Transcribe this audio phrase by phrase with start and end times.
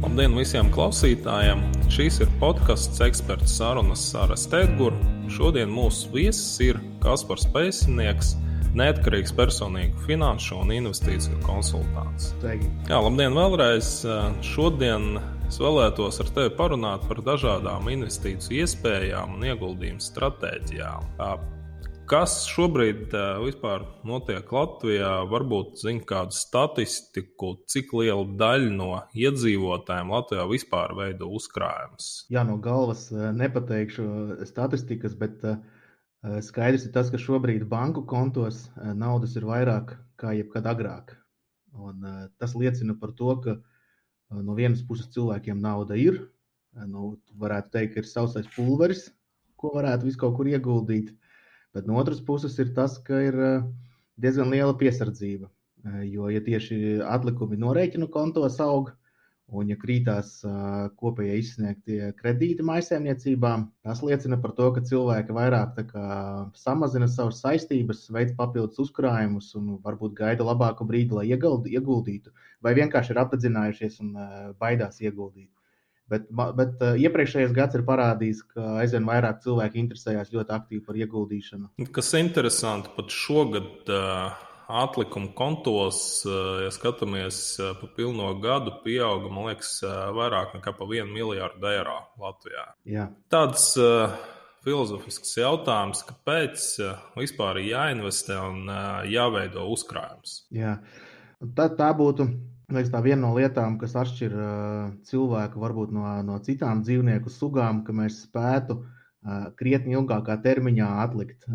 [0.00, 1.62] Labdien visiem klausītājiem!
[1.88, 4.98] Šīs ir podkāsts eksperts sarunas ar Stēguru.
[5.32, 8.34] Šodien mūsu viesis ir Kaspars Pēcinieks,
[8.76, 12.34] neatkarīgs personīgu finanšu un investīciju konsultants.
[12.42, 12.68] Sveiki.
[12.90, 13.88] Jā, labdien vēlreiz!
[14.44, 15.16] Šodien
[15.48, 21.08] es vēlētos ar tevi parunāt par dažādām investīciju iespējām un ieguldījumu stratēģijām.
[22.10, 23.12] Kas šobrīd
[23.44, 25.10] vispār notiek Latvijā?
[25.30, 32.08] Varbūt zina kādu statistiku, cik liela daļa no iedzīvotājiem Latvijā vispār veido uzkrājumus.
[32.34, 34.08] Jā, no galvas nepateikšu
[34.50, 35.38] statistikas, bet
[36.48, 41.14] skaidrs ir tas, ka šobrīd banku kontos naudas ir vairāk kā jebkad agrāk.
[41.78, 42.02] Un,
[42.42, 43.56] tas liecina par to, ka
[44.34, 46.24] no vienas puses cilvēkiem nauda ir.
[46.90, 49.12] Nu, varētu teikt, ir sausais pulveris,
[49.54, 51.14] ko varētu visu kaut kur ieguldīt.
[51.74, 53.36] Bet no otras puses ir tas, ka ir
[54.20, 55.50] diezgan liela piesardzība.
[56.04, 58.90] Jo, ja tieši atlikumi norēķinu kontos aug,
[59.50, 60.32] un ja krītās
[61.00, 66.04] kopējie izsniegtie kredīti maisaimniecībām, tas liecina par to, ka cilvēki vairāk kā,
[66.58, 73.14] samazina savas saistības, veids papildus uzkrājumus un varbūt gaida labāku brīdi, lai ieguldītu, vai vienkārši
[73.14, 74.12] ir apdedzinājušies un
[74.60, 75.50] baidās ieguldīt.
[76.10, 76.26] Bet,
[76.58, 81.70] bet uh, iepriekšējais gads ir parādījis, ka aizvien vairāk cilvēku interesējās ļoti aktīvi par ieguldīšanu.
[81.94, 84.40] Kas interesanti, pat šogad uh,
[84.82, 87.38] atlikumu kontos, uh, ja skatāmies
[87.78, 89.76] pa pilno gadu, pieauga, liekas,
[90.18, 92.66] vairāk nekā pa vienu miljārdu eiro Latvijā.
[92.90, 93.06] Jā.
[93.30, 93.70] Tāds
[94.66, 96.66] filozofisks jautājums, kāpēc
[97.16, 98.66] vispār ir jāinvestē un
[99.08, 100.40] jāveido uzkrājums?
[100.52, 100.80] Jā.
[101.56, 102.26] Tā, tā būtu
[102.70, 104.34] Liekas, tā viena no lietām, kas atšķir
[105.08, 108.78] cilvēku varbūt no, no citām dzīvnieku sugām, ka mēs spētu
[109.58, 111.48] krietni ilgākā termiņā atlikt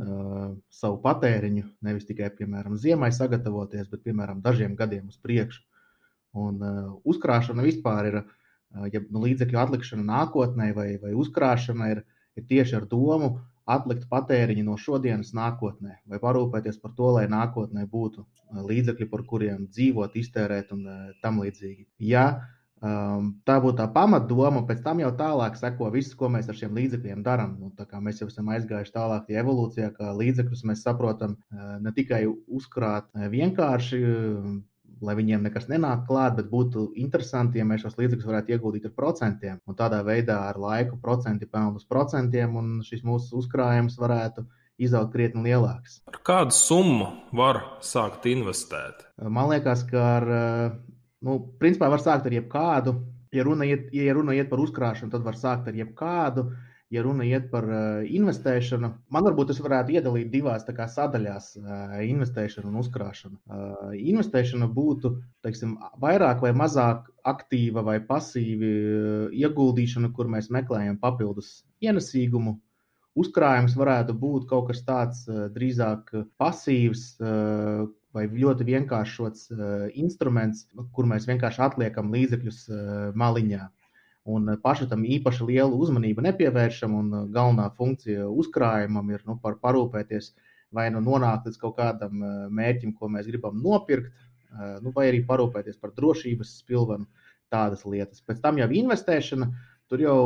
[0.75, 5.63] savu patēriņu, nevis tikai, piemēram, ziemai sagatavoties, bet, piemēram, dažiem gadiem uz priekšu.
[6.35, 6.59] Un
[7.07, 8.19] uzkrāšana vispār ir,
[8.91, 12.03] ja nu, līdzekļu atlikšana nākotnē vai, vai uzkrāšana ir,
[12.35, 17.85] ir tieši ar domu atlikt patēriņu no šodienas nākotnē, vai parūpēties par to, lai nākotnē
[17.91, 21.87] būtu uh, līdzekļi, par kuriem dzīvot, iztērēt un uh, tam līdzīgi.
[22.11, 22.25] Ja
[22.81, 26.77] um, tā būtu tā pamatdoma, pēc tam jau tālāk seko viss, ko mēs ar šiem
[26.77, 27.57] līdzekļiem darām.
[27.61, 27.73] Nu,
[28.05, 34.05] mēs jau esam aizgājuši tālāk evolūcijā, ka līdzekļus mēs saprotam uh, ne tikai uzkrāt vienkārši
[35.03, 38.93] lai viņiem nekas nenāk klāt, bet būtu interesanti, ja mēs šos līdzekļus varētu ieguldīt ar
[38.95, 39.57] procentiem.
[39.67, 44.45] Un tādā veidā ar laiku procenti pelna uz procentiem, un šis mūsu uzkrājums varētu
[44.81, 46.01] izaugt krietni lielāks.
[46.11, 49.05] Ar kādu summu var sākt investēt?
[49.19, 50.29] Man liekas, ka ar,
[51.23, 52.97] nu, principā var sākt ar jebkādu.
[53.35, 56.49] Ja runa, iet, ja runa iet par uzkrāšanu, tad var sākt ar jebkādu
[56.93, 61.95] ja runa iet par uh, investēšanu, man varbūt tas varētu iedalīt divās kā, sadaļās uh,-
[62.13, 63.39] investēšanu un uzkrāšanu.
[63.45, 65.15] Uh, investēšana būtu
[65.45, 72.59] teiksim, vairāk vai mazāk aktīva vai pasīva ieguldīšana, kur mēs meklējam papildus ienesīgumu.
[73.15, 75.21] Uzkrājums varētu būt kaut kas tāds
[75.55, 77.05] drīzāk pasīvs,
[78.15, 80.65] vai ļoti vienkāršots uh, instruments,
[80.95, 82.77] kur mēs vienkārši atliekam līdzekļus uh,
[83.17, 83.65] maliņā
[84.25, 86.97] un eh, paši tam īpaši lielu uzmanību nepievēršam.
[86.99, 90.33] Eh, galvenā funkcija uzkrājumam ir nu, par parūpēties
[90.75, 94.13] vai nu nonākt līdz kaut kādam eh, mērķim, ko mēs gribam nopirkt,
[94.55, 97.03] nu, vai arī parūpēties par drošības spilvenu,
[97.51, 98.21] tādas lietas.
[98.23, 99.49] Pēc tam jau investēšana,
[99.91, 100.19] tur jau.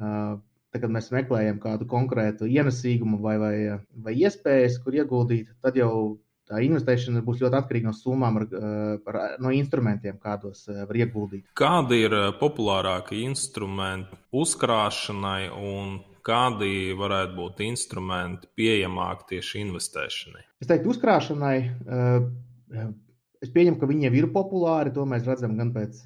[0.00, 3.54] Tad, kad mēs meklējam kādu konkrētu ienesīgumu vai, vai,
[3.94, 5.92] vai iespējas, kur ieguldīt, tad jau
[6.50, 11.46] tā investēšana būs ļoti atkarīga no summām, ar, eh, no instrumentiem, kādos eh, var ieguldīt.
[11.58, 20.46] Kādi ir eh, populārākie instrumenti uzkrāšanai un kādi varētu būt instrumenti pieejamāki tieši investēšanai?
[20.60, 21.56] Es teiktu, uzkrāšanai.
[23.40, 24.92] Es pieņemu, ka viņi jau ir populāri.
[24.92, 26.02] To mēs redzam gan pēc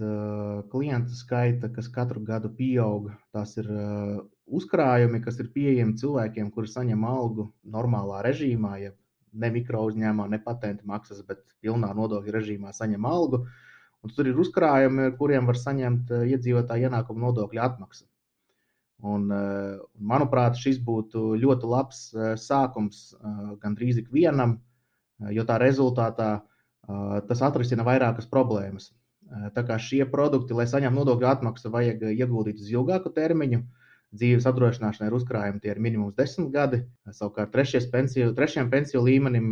[0.70, 3.08] klientu skaita, kas katru gadu pieaug.
[3.34, 3.66] Tās ir
[4.46, 8.94] uzkrājumi, kas ir pieejami cilvēkiem, kuri saņem algu normālā režīmā, ja
[9.34, 13.44] ne mikro uzņēmumā, ne patenta maksas, bet pilnā nodokļu režīmā saņem algu.
[14.04, 18.04] Un tur ir uzkrājumi, ar kuriem var saņemt eh, iedzīvotāju ienākumu nodokļu atmaksu.
[19.04, 19.78] Un, eh,
[20.12, 23.06] manuprāt, šis būtu ļoti labs eh, sākums
[23.62, 24.58] gandrīz ikvienam,
[25.32, 26.34] jo tā rezultātā
[27.28, 28.90] tas atrisina vairākas problēmas.
[29.56, 33.62] Tā kā šie produkti, lai saņemtu nodokļu atmaksu, vajag ieguldīt uz ilgāku termiņu,
[34.14, 36.80] dzīves apdrošināšanai ir uzkrājumi, tie ir minimums 10 gadi.
[37.12, 37.52] Savukārt
[37.92, 39.48] pensiju, trešajam pensiju līmenim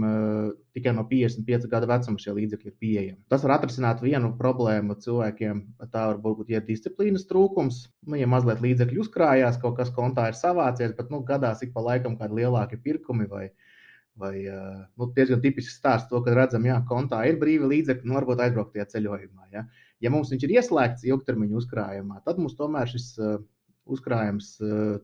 [0.76, 3.18] tikai no 55 gadu vecuma šie līdzekļi ir pieejami.
[3.32, 5.64] Tas var atrisināt vienu problēmu cilvēkiem.
[5.92, 7.84] Tā var būt ja disciplīnas trūkums.
[8.06, 11.84] Nu, ja mazliet līdzekļu uzkrājās, kaut kas kontā ir savācies, bet nu, gadās ik pa
[11.84, 13.50] laikam kādi lielāki pirkumi vai
[14.20, 18.42] Vai nu, diezgan tipisks stāsts, to, ka redzam, ka kontā ir brīvi līdzekļi, nu, varbūt
[18.44, 19.46] aizbraukt tajā ceļojumā.
[19.54, 19.62] Ja?
[20.04, 23.06] ja mums viņš ir ieslēgts ilgtermiņa uzkrājumā, tad mums tomēr šis
[23.86, 24.54] uzkrājums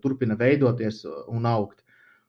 [0.03, 1.83] turpina veidoties un augt.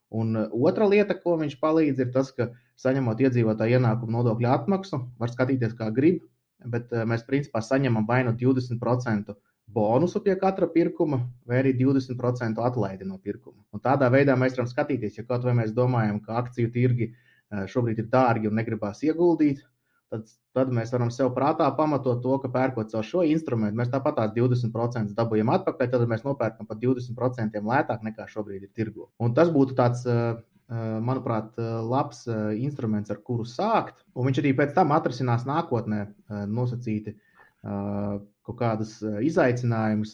[0.10, 2.50] Un otra lieta, ko viņš palīdz, ir tas, ka
[2.82, 6.24] saņemot iedzīvotāju ienākumu nodokļu atmaksu, var skatīties kā grib,
[6.66, 9.36] bet mēs principā saņemam vai nu 20%
[9.70, 13.62] bonusu pie katra pirkuma, vai arī 20% atlaidi no pirkuma.
[13.74, 17.66] Un tādā veidā mēs varam skatīties, ja kaut vai mēs domājam, ka akciju tirgi eh,
[17.70, 19.62] šobrīd ir dārgi un negribās ieguldīt,
[20.10, 24.18] tad, tad mēs varam sev prātā pamatot to, ka pērkot caur šo instrumentu, mēs tāpat
[24.20, 29.10] tās 20% dabūjam atpakaļ, tad mēs nopērkam par 20% lētāk nekā šobrīd ir tirgu.
[29.22, 32.26] Un tas būtu tāds, eh, eh, manuprāt, labs
[32.58, 36.08] instruments, ar kuru sākt, un viņš arī pēc tam atrisinās nākotnē
[36.48, 37.16] nosacīti
[37.62, 40.14] kaut kādus izaicinājumus,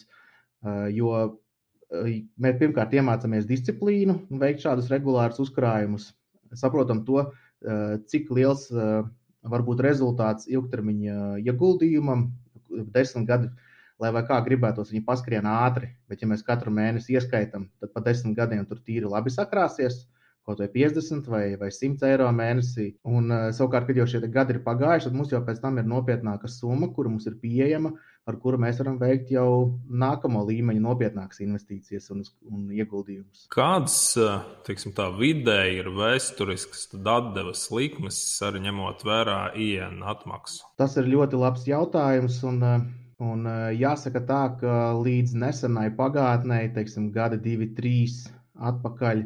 [0.90, 1.10] jo
[2.42, 6.08] mēs pirmkārt iemācāmies disciplīnu, veikt šādus regulārus uzkrājumus,
[6.58, 7.30] saprotam to,
[8.10, 8.66] cik liels
[9.52, 12.28] var būt rezultāts ilgtermiņa ieguldījumam,
[12.94, 13.52] desmit gadu.
[13.96, 18.02] Lai vai kā gribētos, viņi paskrien ātri, bet, ja mēs katru mēnesi ieskaitām, tad pa
[18.04, 20.02] desmit gadiem tur tīri labi sakrāsies
[20.46, 22.90] kaut vai 50 vai, vai 100 eiro mēnesī.
[23.08, 25.88] Un, uh, savukārt, kad jau šie gadi ir pagājuši, tad mums jau pēc tam ir
[25.90, 27.96] nopietnāka summa, kura mums ir pieejama,
[28.26, 33.46] ar kuru mēs varam veikt jau nākamo līmeņa nopietnākas investīcijas un, un ieguldījumus.
[33.54, 40.64] Kādas eh, vidēji ir vēsturiskas atdevas likmes, arī ņemot vērā IN atmaksu?
[40.80, 42.42] Tas ir ļoti labs jautājums.
[42.46, 42.86] Un, uh,
[43.16, 48.26] Un jāsaka tā, ka līdz nesenai pagātnē, teiksim, gadi, divi, trīs,
[48.60, 49.22] atpakaļ.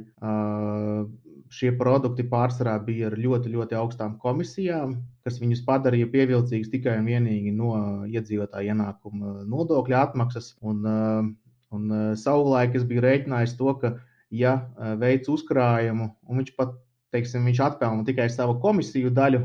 [1.51, 4.93] Šie produkti pārsvarā bija ar ļoti, ļoti augstām komisijām,
[5.27, 7.73] kas viņus padarīja pievilcīgus tikai un vienīgi no
[8.07, 10.53] iedzīvotāja ienākuma nodokļa atmaksas.
[10.63, 10.87] Un,
[11.75, 13.97] un savulaik es biju rēķinājis to, ka,
[14.31, 14.55] ja
[15.01, 16.79] veids uzkrājumu, un viņš pat,
[17.11, 19.43] teiksim, viņš atpelna tikai savu komisiju daļu,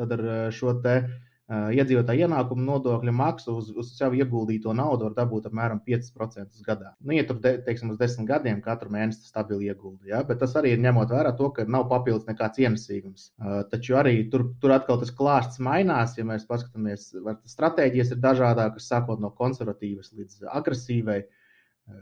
[0.00, 0.24] tad ar
[0.56, 1.02] šo te
[1.46, 6.90] iedzīvotāju ienākumu nodokļa maksu uz, uz sev ieguldīto naudu var dabūt apmēram 5% gadā.
[6.98, 10.24] Nu, ja tur, teiksim, uz 10 gadiem katru mēnesi stabili iegulda, ja?
[10.26, 13.30] bet tas arī ir ņemot vērā to, ka nav papildus nekāds ienesīgums.
[13.38, 17.12] Uh, taču arī tur, tur atkal tas klāsts mainās, ja mēs paskatāmies,
[17.54, 21.22] stratēģijas ir dažādākas, sākot no konservatīvas līdz agresīvai.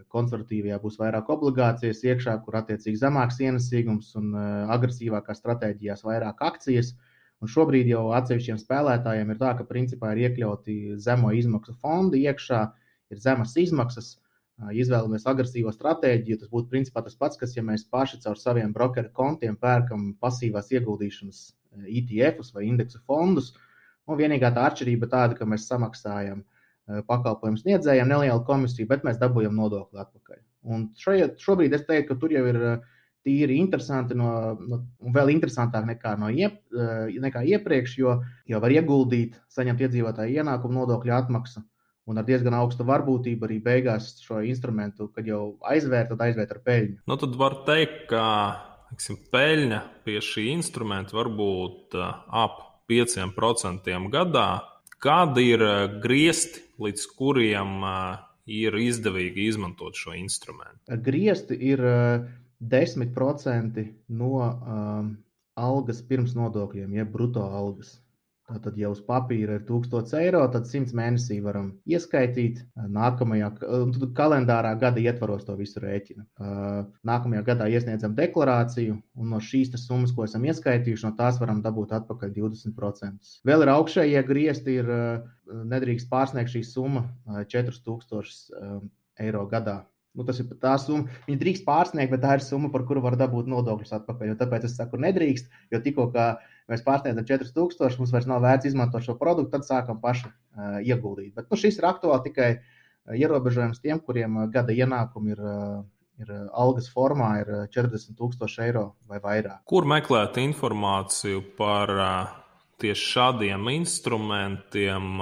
[0.09, 4.31] Konservatīvajā būs vairāk obligācijas iekšā, kur attiecīgi zemāks ienesīgums, un
[4.73, 6.95] agresīvākā stratēģijās vairāk akcijas.
[6.95, 7.11] Uh,
[7.43, 12.61] Un šobrīd jau atsevišķiem spēlētājiem ir tā, ka principā ir iekļauti zemo izmaksu fondi iekšā,
[13.11, 14.15] ir zemas izmaksas.
[14.71, 16.39] Izvēlamies agresīvo stratēģiju.
[16.39, 20.71] Tas būtu principā tas pats, kas, ja mēs paši caur saviem brokeru kontiem pērkam pasīvās
[20.71, 21.41] ieguldīšanas
[21.83, 23.51] ETFs vai indeksu fondus.
[24.07, 26.45] Un vienīgā tā atšķirība tāda, ka mēs samaksājam
[27.09, 30.39] pakalpojumu sniedzējiem nelielu komisiju, bet mēs dabūjam nodokli atpakaļ.
[30.71, 32.94] Un šoiet, šobrīd es teiktu, ka tur jau ir uh,
[33.25, 34.29] tīri interesanti, no,
[34.69, 38.19] no, un vēl interesantāk nekā, no iep, eh, nekā iepriekš, jo,
[38.49, 41.65] jo var ieguldīt, saņemt iedzīvotāju ienākumu nodokļu atmaksu.
[42.05, 46.61] Un ar diezgan augstu varbūtību arī beigās šo instrumentu, kad jau aizvērt, tad aizvērt ar
[46.67, 46.99] peļņu.
[47.09, 48.25] Nu, tad var teikt, ka
[48.91, 52.61] tiksim, peļņa pie šī instrumenta var būt uh, ap
[52.91, 54.47] 5% gadā.
[55.01, 57.81] Kādi ir uh, griezti, līdz kuriem
[58.45, 60.85] ir izdevīgi izmantot šo instrumentu?
[61.01, 62.29] Griezti ir uh,
[62.61, 65.13] 10% no um,
[65.55, 67.99] algas pirms nodokļiem, jeb brutto algas.
[68.45, 72.59] Tātad, ja uz papīra ir 1000 eiro, tad 100 mēnesī varam ieskaitīt.
[72.77, 73.47] Nākamajā
[74.13, 76.25] kalendārā gada ietvaros to visu rēķina.
[76.37, 81.63] Uh, nākamajā gadā iesniedzam deklarāciju, un no šīs summas, ko esam ieskaitījuši, no tās varam
[81.65, 83.33] dabūt atpakaļ 20%.
[83.49, 85.25] Vēl ir augšējie griezti, ir uh,
[85.73, 88.77] nedrīkst pārsniegt šī summa 4000 uh,
[89.25, 89.79] eiro gadā.
[90.15, 91.11] Nu, tas ir tā summa.
[91.27, 94.31] Viņi drīkst pārsniegt, bet tā ir summa, par kuru var dabūt nodokļus atpakaļ.
[94.31, 96.07] Jo tāpēc es saku, nedrīkst, jo tikko
[96.71, 101.33] mēs pārsniedzam 4000, mums vairs nav vērts izmantot šo produktu, tad sākam paši uh, ieguldīt.
[101.35, 102.49] Bet nu, šis ir aktuāli tikai
[103.13, 105.43] ierobežojums tiem, kuriem gada ienākumi ir.
[105.43, 105.83] Uh,
[106.21, 109.65] ir algas formā ir 40,000 eiro vai vairāk.
[109.67, 111.91] Kur meklēt informāciju par
[112.81, 115.19] tieši šādiem instrumentiem,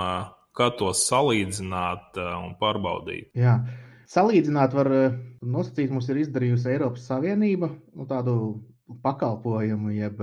[0.54, 3.32] kā tos salīdzināt un pārbaudīt?
[3.38, 3.58] Jā.
[4.10, 8.36] Salīdzināt, var eh, nosacīt, mums ir izdarījusi Eiropas Savienība nu, tādu
[9.04, 10.20] pakalpojumu, jeb,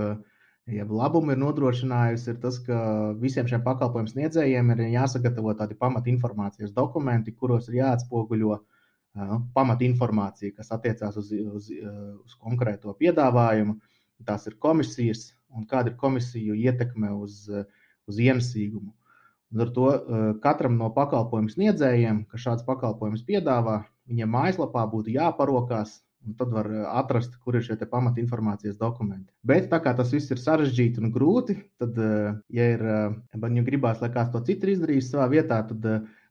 [0.70, 2.80] jeb labumu ir nodrošinājusi, ir tas, ka
[3.22, 8.60] visiem šiem pakalpojumu sniedzējiem ir jāsagatavo tādi pamatinformācijas dokumenti, kuros ir jāatspoguļo
[9.56, 13.80] pamatinformācija, kas attiecās uz, uz, uz konkrēto piedāvājumu.
[14.28, 17.46] Tās ir komisijas un kāda ir komisiju ietekme uz,
[18.06, 18.92] uz ienesīgumu.
[19.50, 19.88] Un ar to
[20.44, 23.80] katram no pakalpojumu sniedzējiem, kas šāds pakalpojums piedāvā,
[24.10, 26.66] viņiem mājaslapā būtu jāparokās Un tad var
[27.00, 29.30] atrast, kur ir šie pamatinformācijas dokumenti.
[29.46, 31.96] Bet tā kā tas viss ir sarežģīti un grūti, tad,
[32.52, 32.82] ja ir,
[33.40, 35.86] man jau gribās, lai kāds to citu izdarīs savā vietā, tad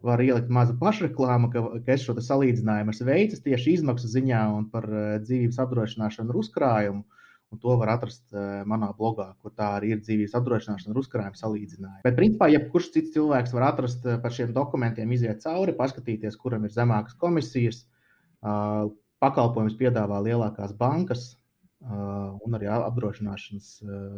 [0.06, 4.70] var ielikt mazu pašreklāmu, ka, ka es šo salīdzinājumu esmu veicis tieši izmaksu ziņā un
[4.70, 7.02] par eh, dzīvības apdrošināšanu ar uzkrājumu.
[7.50, 11.40] Un to var atrast uh, manā blogā, kur tā arī ir dzīvības apdrošināšana ar uzkrājumu
[11.40, 12.04] salīdzinājumu.
[12.06, 16.68] Bet, principā, jebkurš cits cilvēks var atrast uh, par šiem dokumentiem, iziet cauri, paskatīties, kuram
[16.68, 17.84] ir zemākas komisijas.
[18.40, 21.34] Uh, pakalpojumus piedāvā lielākās bankas
[21.80, 23.68] un arī apdrošināšanas,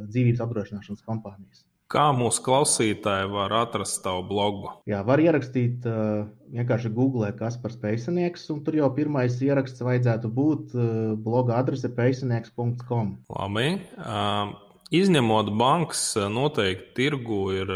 [0.09, 1.61] dzīvības apdrošināšanas kompānijas.
[1.91, 4.69] Kā mūsu klausītāji var atrast tavu blogu?
[4.87, 6.23] Jā, var ierakstīt uh,
[6.55, 10.85] vienkārši Google, kas par spēcinieks, un tur jau pirmais ieraksts vajadzētu būt uh,
[11.19, 13.11] bloga adrese pēcinieks.com.
[13.35, 13.67] Labi.
[13.99, 14.53] Uh,
[14.95, 17.75] izņemot bankas, noteikti tirgu ir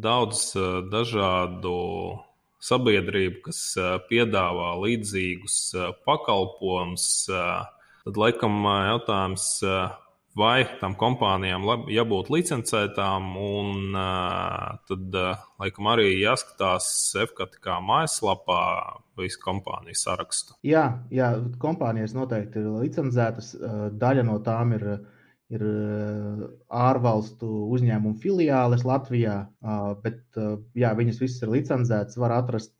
[0.00, 0.46] daudz
[0.88, 1.76] dažādu
[2.62, 3.60] sabiedrību, kas
[4.08, 5.58] piedāvā līdzīgus
[6.08, 7.08] pakalpojumus.
[7.28, 9.50] Tad, laikam, jautājums
[10.38, 13.96] vai tam kompānijām jābūt licencētām, un
[14.88, 15.16] tad,
[15.60, 16.86] laikam, arī jāskatās
[17.20, 18.62] FKTK mājaslapā
[19.20, 20.56] visu kompāniju sarakstu.
[20.66, 23.54] Jā, jā, kompānijas noteikti ir licencētas.
[24.00, 24.86] Daļa no tām ir,
[25.52, 25.66] ir
[26.72, 29.36] ārvalstu uzņēmumu filiāles Latvijā,
[30.04, 30.40] bet
[30.78, 32.18] jā, viņas visas ir licencētas.
[32.20, 32.74] Var atrast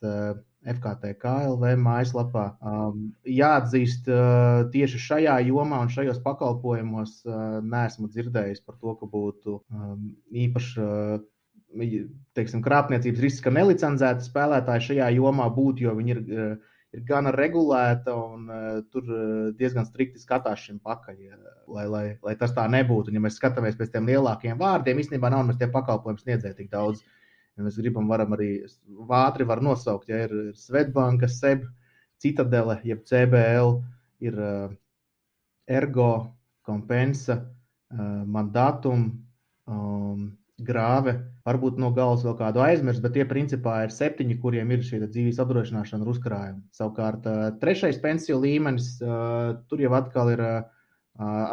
[0.63, 2.45] FKTK LV mājaslapā.
[2.63, 9.09] Um, jāatzīst, uh, tieši šajā jomā un šajos pakalpojumos uh, neesmu dzirdējis par to, ka
[9.11, 10.11] būtu um,
[10.45, 11.17] īpaši uh,
[12.37, 17.33] teiksim, krāpniecības risks, ka nelicenzēti spēlētāji šajā jomā būtu, jo viņi ir, uh, ir gana
[17.35, 19.25] regulēta un uh, tur uh,
[19.59, 21.25] diezgan strikti skatās šim pakaļ,
[21.75, 23.11] lai, lai, lai tas tā nebūtu.
[23.11, 26.71] Un, ja mēs skatāmies pēc tiem lielākiem vārdiem, īstenībā nav mēs tie pakalpojumi sniedzēji tik
[26.71, 27.03] daudz.
[27.03, 27.19] Uh,
[27.59, 28.51] Ja mēs gribam, varam arī
[29.13, 31.67] ātri var nosaukt, ja ir Svetbanka, SEB,
[32.23, 33.75] Citadele, jeb CBL,
[34.25, 34.71] ir uh,
[35.69, 36.13] Ergo,
[36.65, 39.11] Compensa, uh, Mandatum,
[39.69, 40.31] um,
[40.63, 41.17] Grāve.
[41.43, 45.41] Varbūt no galvas vēl kādu aizmirst, bet tie principā ir septiņi, kuriem ir šī dzīves
[45.43, 46.63] apdrošināšana ar uzkrājumu.
[46.79, 50.87] Savukārt, uh, trešais pensiju līmenis, uh, tur jau atkal ir, uh,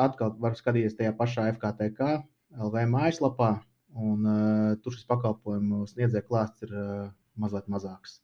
[0.06, 2.22] atkal var skatīties tajā pašā FKTK
[2.56, 3.58] LV mājaslapā,
[3.98, 7.06] Un, uh, tur šis pakalpojumu sniedzēja klāsts ir uh,
[7.40, 8.20] mazliet mazāks.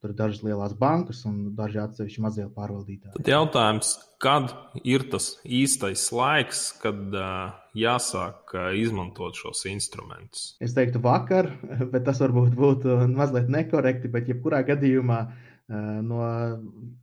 [0.00, 3.12] Tur ir dažas lielas bankas un daži atsevišķi mazie pārvaldītāji.
[3.18, 3.90] Tad jautājums,
[4.22, 10.54] kad ir tas īstais laiks, kad uh, jāsāk uh, izmantot šos instrumentus?
[10.64, 11.52] Es teiktu, vakar,
[11.92, 14.08] bet tas varbūt būtu mazliet nekorekti.
[14.10, 16.24] Bet, jebkurā gadījumā, uh, no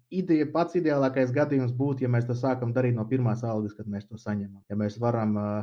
[0.10, 4.10] ideja, pats ideālākais gadījums būtu, ja mēs to sākam darīt no pirmās algas, kad mēs
[4.10, 4.64] to saņemam.
[4.74, 5.54] Ja mēs varam uh,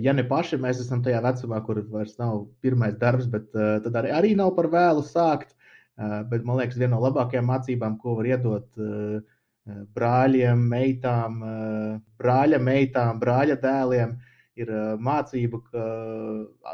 [0.00, 3.98] ja ne paši mēs esam tajā vecumā, kur vairs nav pirmais darbs, bet eh, tad
[4.00, 5.52] arī, arī nav par vēlu sākt.
[6.00, 8.82] Eh, bet man liekas, viena no labākajām mācībām, ko var iedot
[9.94, 11.34] brāļiem, meitām,
[12.18, 14.16] brāļa meitām, brāļa dēliem,
[14.58, 15.84] ir mācība, ka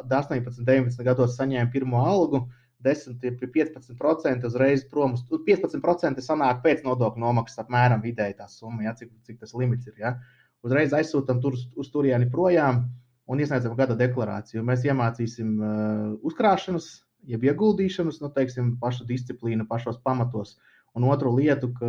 [0.07, 2.47] 18, 19 gados saņēma pirmo algu.
[2.87, 5.16] 10, 15% uzreiz prom.
[5.50, 9.97] 15% sanāk pēc nodokļu nomaksas apmēram vidēji tā summa, ja, cik, cik tas limits ir.
[9.99, 10.14] Ja.
[10.14, 10.36] Uh,
[10.66, 12.85] uzreiz aizsūtām tur, uz turieni projām
[13.26, 14.64] un iesniedzam gada deklarāciju.
[14.66, 16.88] Mēs iemācīsim uh, uzkrāšanas,
[17.26, 20.56] jeb ieguldīšanas, nu, teiksim, pašu disciplīnu, pašos pamatos.
[20.96, 21.88] Un otru lietu, ka,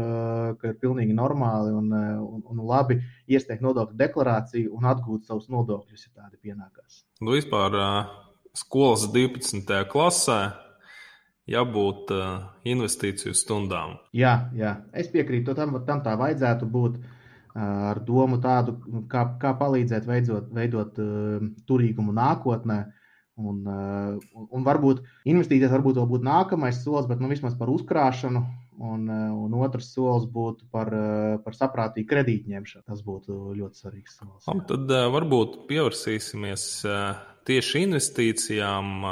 [0.60, 5.50] ka ir pilnīgi normāli un, uh, un, un labi iesniegt nodokļu deklarāciju un atgūt savus
[5.54, 7.04] nodokļus, ja tādi pienākās.
[7.22, 8.16] Nu, vispār uh,
[8.58, 9.78] skolas 12.
[9.92, 10.42] klasē
[11.48, 12.10] jābūt
[12.68, 13.94] investīciju stundām.
[14.12, 16.98] Jā, jā, es piekrītu, tam, tam tā vajadzētu būt.
[16.98, 17.14] Uh,
[17.58, 18.78] ar domu tādu,
[19.10, 21.02] kā, kā palīdzēt veidot, veidot
[21.68, 22.84] turīgumu nākotnē.
[23.38, 28.42] Un, un varbūt investīcijas varbūt vēl būtu nākamais solis, bet nu, vismaz par uzkrāšanu.
[28.78, 30.90] Un, un otrs solis būtu par,
[31.42, 32.86] par saprātīgu kredītņemšanu.
[32.86, 34.46] Tas būtu ļoti svarīgs solis.
[34.46, 34.58] Jā.
[34.70, 36.66] Tad varbūt pievērsīsimies
[37.50, 39.08] tieši investīcijām.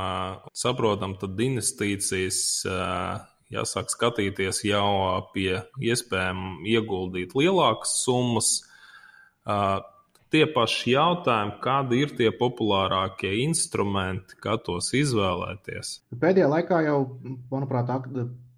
[0.54, 2.44] Saprotam, tad investīcijas.
[3.46, 4.86] Uh, jāsāk skatīties jau
[5.34, 8.56] pie iespējām ieguldīt lielākas summas.
[10.34, 16.00] Tie paši jautājumi, kādi ir tie populārākie instrumenti, kā tos izvēlēties?
[16.20, 16.98] Pēdējā laikā jau,
[17.54, 17.94] manuprāt,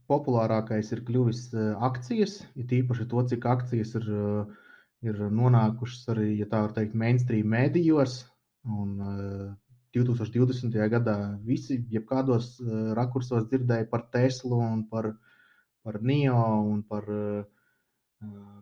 [0.08, 1.44] populārākais ir kļuvis
[1.84, 4.08] akcijas, ir tīpaši to, cik akcijas ir,
[5.06, 8.22] ir nonākušas arī, ja tā var teikt, mainstream mēdījos.
[8.68, 8.96] Un,
[9.96, 10.78] 2020.
[10.92, 11.18] gadā
[11.48, 15.14] visi, jebkādos eh, rakursos dzirdēja par Teslu un par,
[15.84, 17.06] par NIO un par,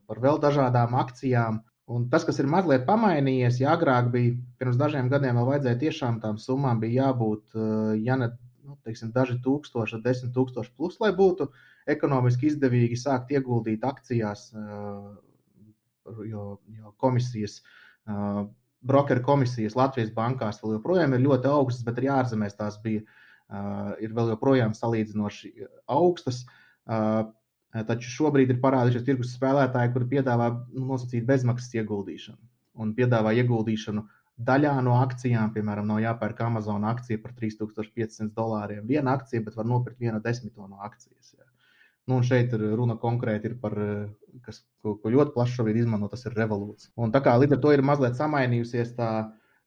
[0.05, 1.63] par vēl dažādām akcijām.
[1.86, 6.17] Un tas, kas ir mazliet pamainījies, ja agrāk bija, pirms dažiem gadiem vēl vajadzēja tiešām
[6.22, 7.53] tām summām bija jābūt,
[8.01, 8.32] ja ne
[8.65, 11.48] nu, teiksim, daži tūkstoši, desmit tūkstoši plus, lai būtu
[11.91, 14.48] ekonomiski izdevīgi sākt ieguldīt akcijās,
[16.32, 16.46] jo,
[16.79, 17.60] jo komisijas,
[18.85, 23.05] brokeru komisijas Latvijas bankās vēl joprojām ir ļoti augstas, bet arī ārzemēs tās bija,
[24.01, 25.53] ir vēl joprojām salīdzinoši
[25.91, 26.43] augstas.
[27.75, 32.39] Taču šobrīd ir parādījušies tirgus spēlētāji, kuri piedāvā nu, nosacīt bezmaksas ieguldīšanu
[32.83, 34.05] un piedāvā ieguldīšanu
[34.47, 35.51] daļā no akcijām.
[35.55, 38.85] Piemēram, nav jāpērk Amazon akcija par 3500 dolāriem.
[38.87, 41.33] Viena akcija, bet var nopirkt vienu desmito no akcijas.
[41.35, 41.47] Jā.
[42.11, 43.75] Nu, šeit ir runa konkrēti ir par,
[44.45, 46.93] kas, ko, ko ļoti plaši šobrīd izmanto, tas ir revolūcija.
[47.01, 49.09] Un tā kā līdz ar to ir mazliet samainījusies tā,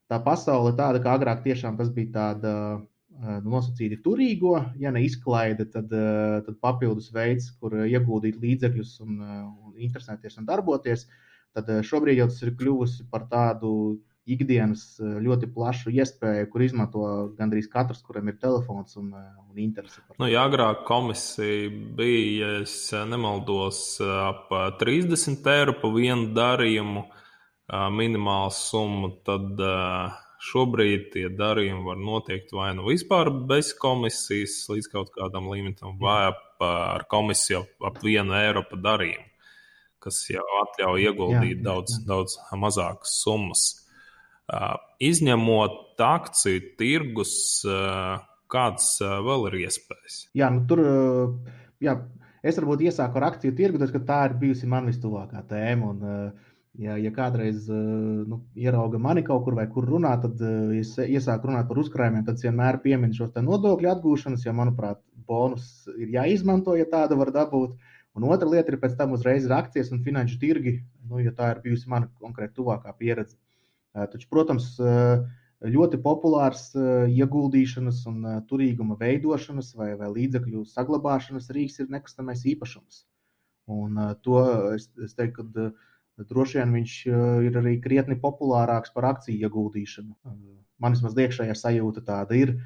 [0.09, 2.53] tā pasaule, tāda kā agrāk tiešām tas bija tāda
[3.19, 9.17] Eh, nosacīti turīgo, ja ne izklaide, tad, eh, tad papildus veids, kur ieguldīt līdzekļus un,
[9.19, 11.03] eh, un interesēties un darboties.
[11.53, 17.03] Tad šobrīd jau tas ir kļuvusi par tādu ikdienas ļoti plašu iespēju, kur izmanto
[17.37, 20.03] gandrīz katrs, kuram ir telefons un, un interese.
[20.19, 22.75] Nu, ja agrāk komisija bija, ja es
[23.09, 27.07] nemaldos, ap 30 eiro par vienu darījumu,
[27.95, 34.87] minimāla summa, tad uh, Šobrīd tie darījumi var notiekt vai nu vispār bez komisijas līdz
[34.93, 36.31] kaut kādam limitam, vai
[36.63, 39.27] ar komisiju ap vienu eiro par darījumu,
[39.99, 42.05] kas jau atļauj ieguldīt jā, jā, daudz, jā.
[42.07, 43.65] daudz mazākas summas.
[44.99, 47.33] Izņemot akciju tirgus,
[48.49, 50.21] kādas vēl ir iespējas?
[50.37, 50.83] Jā, nu tur
[51.83, 51.95] jā,
[52.41, 55.95] es varbūt iesāku ar akciju tirgu, tas, ka tā ir bijusi man vistuvākā tēma.
[55.95, 56.47] Un,
[56.79, 60.39] Ja, ja kādreiz nu, ierauga mani kaut kur vai kur runā, tad
[60.77, 65.65] es iesāku runāt par uzkrājumiem, tad vienmēr pieminu šos nodokļu atgūšanas, jo, manuprāt, bonus
[65.97, 67.75] ir jāizmanto, ja tādu var dabūt.
[68.15, 70.77] Un otra lieta ir pēc tam uzreiz ir akcijas un finanšu tirgi,
[71.09, 73.35] nu, jo tā ir bijusi mana konkrēti tuvākā pieredze.
[74.07, 75.25] Taču, protams, uh,
[75.59, 76.69] ļoti populārs
[77.11, 83.03] ieguldīšanas un turīguma veidošanas vai, vai līdzekļu saglabāšanas rīks ir nekustamais īpašums.
[83.69, 84.39] Un to
[84.75, 90.15] es, es teiktu, ka droši vien viņš eh, ir arī krietni populārāks par akciju ieguldīšanu.
[90.79, 92.59] Man vismaz iekšējā sajūta tāda ir.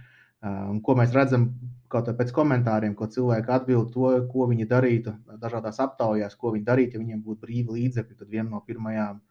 [0.43, 1.45] Un ko mēs redzam
[1.87, 6.99] pēc komentāriem, ko cilvēki atbild to, ko viņi darītu dažādās aptaujās, ko viņi darītu, ja
[6.99, 8.17] viņiem būtu brīvi līdzekļi.
[8.19, 9.21] Tad viena no pirmajām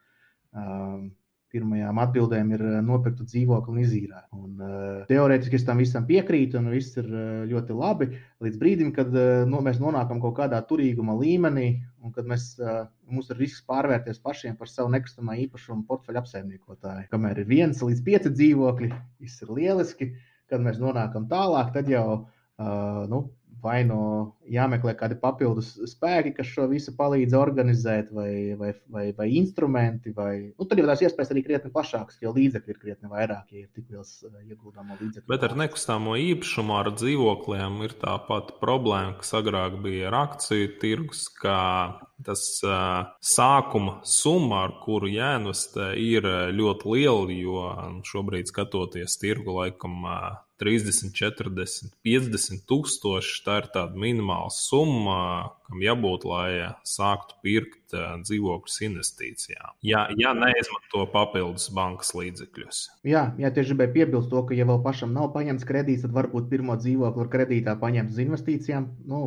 [0.57, 1.11] um,
[1.53, 4.29] pirmajām atbildēm ir eh, nopirkt dzīvokli un izīrēt.
[4.37, 8.09] Un, uh, teorētiski es tam visam piekrītu, un viss ir uh, ļoti labi.
[8.45, 11.69] Līdz brīdim, kad uh, no, mēs nonākam kaut kādā turīguma līmenī,
[12.03, 17.11] un kad mēs, uh, mums ir risks pārvērties pašiem par savu nekustamā īpašumu portfeļu apsaimniekotāju.
[17.13, 20.13] Kamēr ir viens līdz pieci dzīvokļi, viss ir lieliski.
[20.53, 23.25] Kad mēs nonākam tālāk, tad jau uh, nu,
[23.63, 24.03] vai no
[24.51, 30.35] jāmeklē kādi papildus spēki, kas šo visu palīdz organizēt, vai, vai, vai, vai instrumenti, vai
[30.51, 33.71] nu, tad jau tās iespējas arī krietni plašākas, jo līdzekļi ir krietni vairāk, ja ir
[33.71, 35.29] tik liels eh, ieguldāmo līdzekļu.
[35.31, 40.75] Bet ar nekustāmo īpašumu, ar dzīvokļiem ir tā pati problēma, kas agrāk bija ar akciju
[40.83, 41.57] tirgus, ka
[42.27, 47.67] tas uh, sākuma summa, ar kuru jāinvestē, ir ļoti liela, jo
[48.09, 50.01] šobrīd skatoties tirgu laikam.
[50.07, 53.41] Uh, 30, 40, 50 tūkstoši.
[53.43, 55.17] Tā ir tāda minimāla summa,
[55.67, 56.51] kam jābūt, lai
[56.87, 59.75] sāktu pirkt uh, dzīvokļus investīcijām.
[59.87, 62.83] Ja, ja neizmanto papildus bankas līdzekļus.
[63.09, 66.51] Jā, jā, tieši gribēju piebilst to, ka, ja vēl pašam nav paņemts kredīts, tad varbūt
[66.53, 68.93] pirmo dzīvokli var kredītā paņemt uz investīcijām.
[69.11, 69.25] Nu,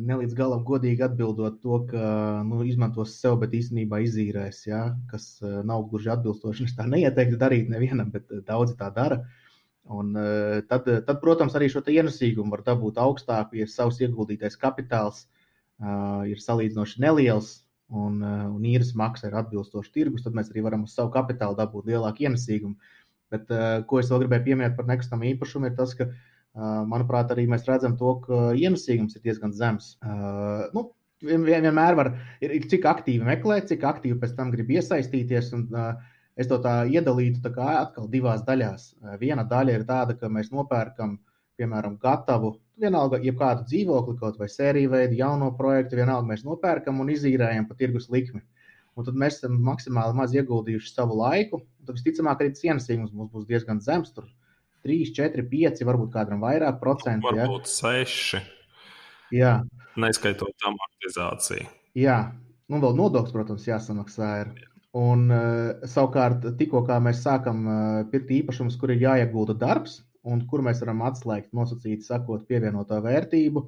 [0.00, 2.06] nelīdz galam godīgi atbildot to, ka
[2.48, 6.68] nu, izmantos sev, bet īstenībā izīrēs, ja, kas nav gluži atbilstoši.
[6.70, 9.22] Es tā neieteiktu darīt nevienam, bet daudzi tā dara.
[9.92, 15.26] Un, eh, tad, tad, protams, arī šo ienesīgumu var dabūt augstāk, ja savs ieguldītais kapitāls
[15.82, 20.22] uh, ir salīdzinoši neliels un, uh, un īres maksa ir atbilstoša tirgus.
[20.22, 22.78] Tad mēs arī varam uz savu kapitālu dabūt lielāku ienesīgumu.
[23.34, 27.30] Bet, uh, ko es vēl gribēju pieminēt par nekustamā īpašumu, ir tas, ka, uh, manuprāt,
[27.32, 29.94] arī mēs redzam to, ka ienesīgums ir diezgan zems.
[30.74, 30.90] Nu,
[31.24, 32.12] vien, vienmēr var,
[32.44, 35.52] ir, ir cik aktīvi meklēt, cik aktīvi pēc tam grib iesaistīties.
[35.56, 35.68] Un,
[36.36, 38.92] es to tā iedalītu tā kā atkal divās daļās.
[39.20, 41.18] Viena daļa ir tāda, ka mēs nopērkam,
[41.60, 47.12] piemēram, gatavu, vienalga, jebkādu dzīvokli, kaut vai sēriju veidu, jauno projektu, vienalga mēs nopērkam un
[47.12, 48.40] izīrējam pa tirgus likmi.
[48.96, 51.62] Un tad mēs esam maksimāli maz ieguldījuši savu laiku.
[51.86, 54.12] Tad visticamāk, arī cienas mums būs diezgan zems.
[54.12, 54.26] Tur
[54.86, 57.30] 3, 4, 5, varbūt kādam vairāk procentu.
[57.30, 58.02] Varbūt ja?
[58.04, 58.42] 6.
[59.32, 59.54] Jā.
[60.02, 61.68] Neskaitot amortizāciju.
[61.98, 62.18] Jā,
[62.72, 64.30] nu vēl nodoklis, protams, jāsamaksā.
[64.44, 64.52] Ir.
[64.96, 67.76] Un, uh, savukārt, tikko mēs sākam uh,
[68.12, 73.64] pirkt īpašumus, kur ir jāiegulda darbs, un kur mēs varam atslēgt, nosacīt, sakot, pievienoto vērtību,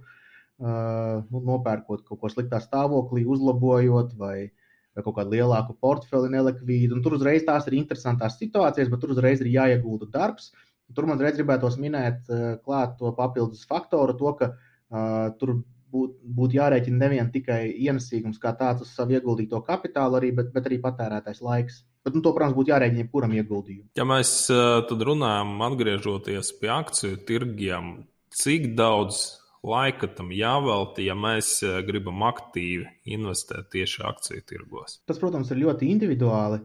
[0.61, 4.51] nu, nopērkot kaut ko sliktā stāvoklī, uzlabojot vai,
[4.95, 7.01] vai kaut kādu lielāku portfeli nelikvīdu.
[7.03, 10.53] Tur uzreiz tās ir interesantas situācijas, bet tur uzreiz ir jāiegulda darbs.
[10.95, 12.29] Tur man reiz gribētos minēt
[12.65, 15.57] klāt to papildus faktoru, to, ka uh, tur
[15.95, 20.67] būtu būt jārēķina nevien tikai ienesīgums kā tāds uz savu ieguldīto kapitālu, arī, bet, bet
[20.69, 21.85] arī patērētais laiks.
[22.05, 23.87] Bet, nu, to, protams, būtu jārēķina jebkuram ieguldījumam.
[23.97, 27.95] Ja mēs tad runājam, atgriežoties pie akciju tirgiem,
[28.35, 29.23] cik daudz
[29.65, 31.57] laika tam jāvelta, ja mēs
[31.89, 32.85] gribam aktīvi
[33.17, 34.99] investēt tieši akciju tirgos?
[35.09, 36.61] Tas, protams, ir ļoti individuāli,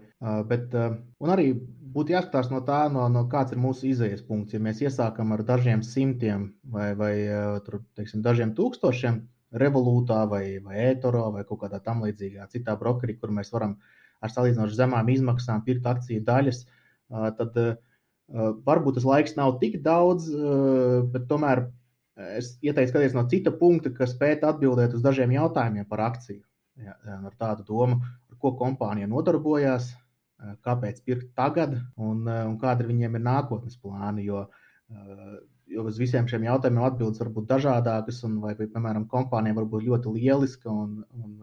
[0.49, 1.53] bet arī
[1.89, 4.53] būtu jāskatās no tā, no, no kāds ir mūsu izējas punkts.
[4.53, 7.13] Ja mēs iesākam ar dažiem simtiem vai, vai
[7.65, 9.23] tur, teiksim, dažiem tūkstošiem,
[9.63, 13.79] revolūtā vai, vai ētoro vai kaut kādā tam līdzīgā citā brokerī, kur mēs varam
[14.21, 16.65] ar salīdzinoši zemām izmaksām pirkt akciju daļas,
[17.39, 17.57] tad
[18.67, 20.27] varbūt tas laiks nav tik daudz,
[21.09, 21.63] bet tomēr
[22.37, 26.43] es ieteiktu skatīties no cita punkta, kas spētu atbildēt uz dažiem jautājumiem par akciju.
[26.79, 26.95] Jā,
[27.27, 27.99] ar tādu domu,
[28.31, 29.89] ar ko kompānija nodarbojās,
[30.63, 34.23] kāpēc pirkt tagad un, un kādi ir viņiem ir nākotnes plāni.
[34.29, 34.45] Jo,
[35.69, 39.89] jo uz visiem šiem jautājumiem atbildes var būt dažādākas, un vai, piemēram, kompānija var būt
[39.89, 41.35] ļoti lieliska un, un,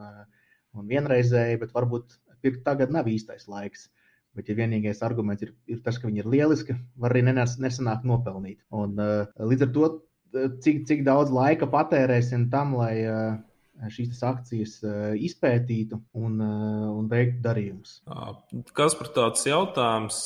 [0.77, 3.91] un vienreizēja, bet varbūt pirkt tagad nav īstais laiks.
[4.37, 8.59] Bet, ja vienīgais arguments ir, ir tas, ka viņi ir lieliski, var arī nesanākt nopelnīt.
[8.69, 8.99] Un,
[9.41, 9.87] līdz ar to,
[10.35, 12.95] cik, cik daudz laika patērēsim tam, lai
[13.93, 14.79] šīs akcijas
[15.21, 17.99] izpētītu un, un veiktu darījumus.
[18.77, 20.23] Kas par tāds jautājums?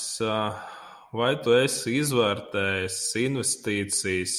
[1.10, 4.34] Vai tu esi izvērtējis investīcijas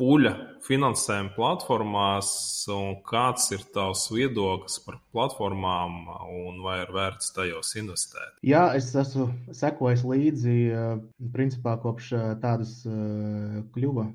[0.00, 0.32] puļa
[0.66, 2.32] finansējuma platformās,
[2.74, 8.34] un kāds ir tavs viedoklis par platformām, un vai ir vērts tajos investēt?
[8.42, 10.58] Jā, es esmu sekojis līdzi
[11.30, 12.10] principā kopš
[12.42, 12.80] tādas
[13.76, 14.10] kļuva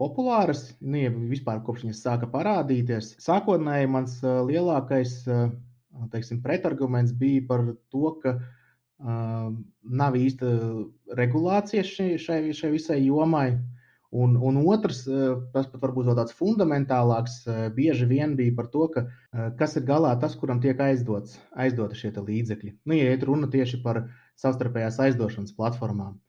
[0.00, 3.14] populāras, nu, ja vispār kopš viņas sāka parādīties.
[3.22, 5.22] Sākotnēji mans lielākais
[6.10, 9.52] teiksim, pretarguments bija par to, ka uh,
[9.84, 10.50] nav īsta
[11.18, 13.52] regulācija šai, šai, šai visai jomai.
[14.14, 15.00] Un, un otrs,
[15.50, 17.40] tas pat varbūt vēl tāds fundamentālāks,
[17.74, 19.02] bieži vien bija par to, ka
[19.58, 22.76] kas ir galā tas, kuram tiek aizdots, aizdoti šie līdzekļi.
[22.86, 24.04] Nu, ja ir runa tieši par
[24.38, 26.20] savstarpējās aizdošanas platformām.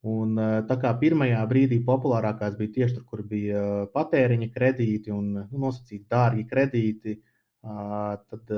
[0.00, 5.48] Un, tā kā pirmajā brīdī populārākās bija tieši tur, kur bija patēriņa kredīti un nu,
[5.66, 7.18] nosacīti dārgi kredīti,
[7.60, 8.54] tad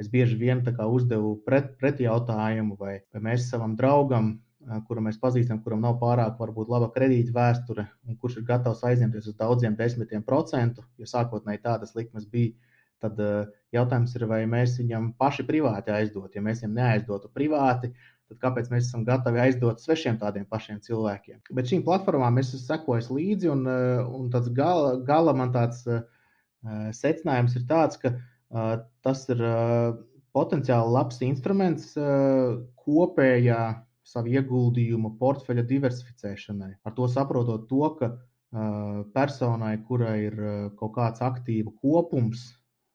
[0.00, 4.38] es bieži vien uzdevu pret, pretjautājumu, vai, vai mēs savam draugam,
[4.88, 9.28] kuru mēs pazīstam, kuram nav pārāk varbūt, laba kredīta vēsture, un kurš ir gatavs aizņemties
[9.28, 12.56] uz daudziem desmitiem procentu, jo sākotnēji tādas likmes bija,
[13.00, 13.20] tad
[13.72, 16.34] jautājums ir, vai mēs viņam paši privāti aizdot.
[16.36, 17.92] Ja mēs viņam neaizdotu privāti,
[18.30, 21.40] tad kāpēc mēs esam gatavi aizdot svešiem tādiem pašiem cilvēkiem?
[21.56, 26.02] Bet šīm platformām es sekoju līdzi, un, eh, un tāds gala, gala man tāds uh,
[26.94, 29.42] secinājums ir tāds, ka uh, tas ir
[30.36, 31.94] potenciāli labs instruments
[32.84, 33.62] kopējā
[34.06, 36.76] savu ieguldījumu portfeļa diversificēšanai.
[36.86, 38.12] Ar to saprotot to, ka
[39.14, 40.36] personai, kurai ir
[40.78, 42.44] kaut kāds aktīvu kopums,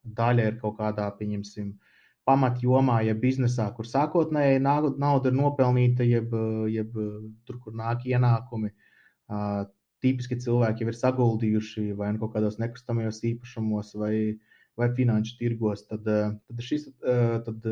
[0.03, 1.94] daļa ir kaut kādā, pieņemsim, uh,
[2.25, 6.33] pamatjomā, ja biznesā, kur sākotnēji nauda ir nopelnīta, jeb,
[6.71, 6.97] jeb
[7.45, 8.73] tur, kur nāk ienākumi.
[10.03, 14.15] Tipiski cilvēki jau ir saguldījuši vai nu kaut kādos nekustamajos īpašumos, vai,
[14.77, 15.85] vai finanšu tirgos.
[15.89, 17.69] Tad, tad šis tad,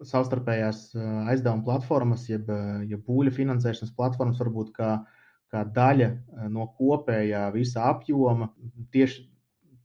[0.00, 0.84] savstarpējās
[1.28, 2.48] aizdevuma platformas, jeb,
[2.88, 4.94] jeb būļu finansēšanas platformas, varbūt kā,
[5.52, 6.10] kā daļa
[6.54, 8.48] no kopējā visa apjoma
[8.94, 9.26] tieši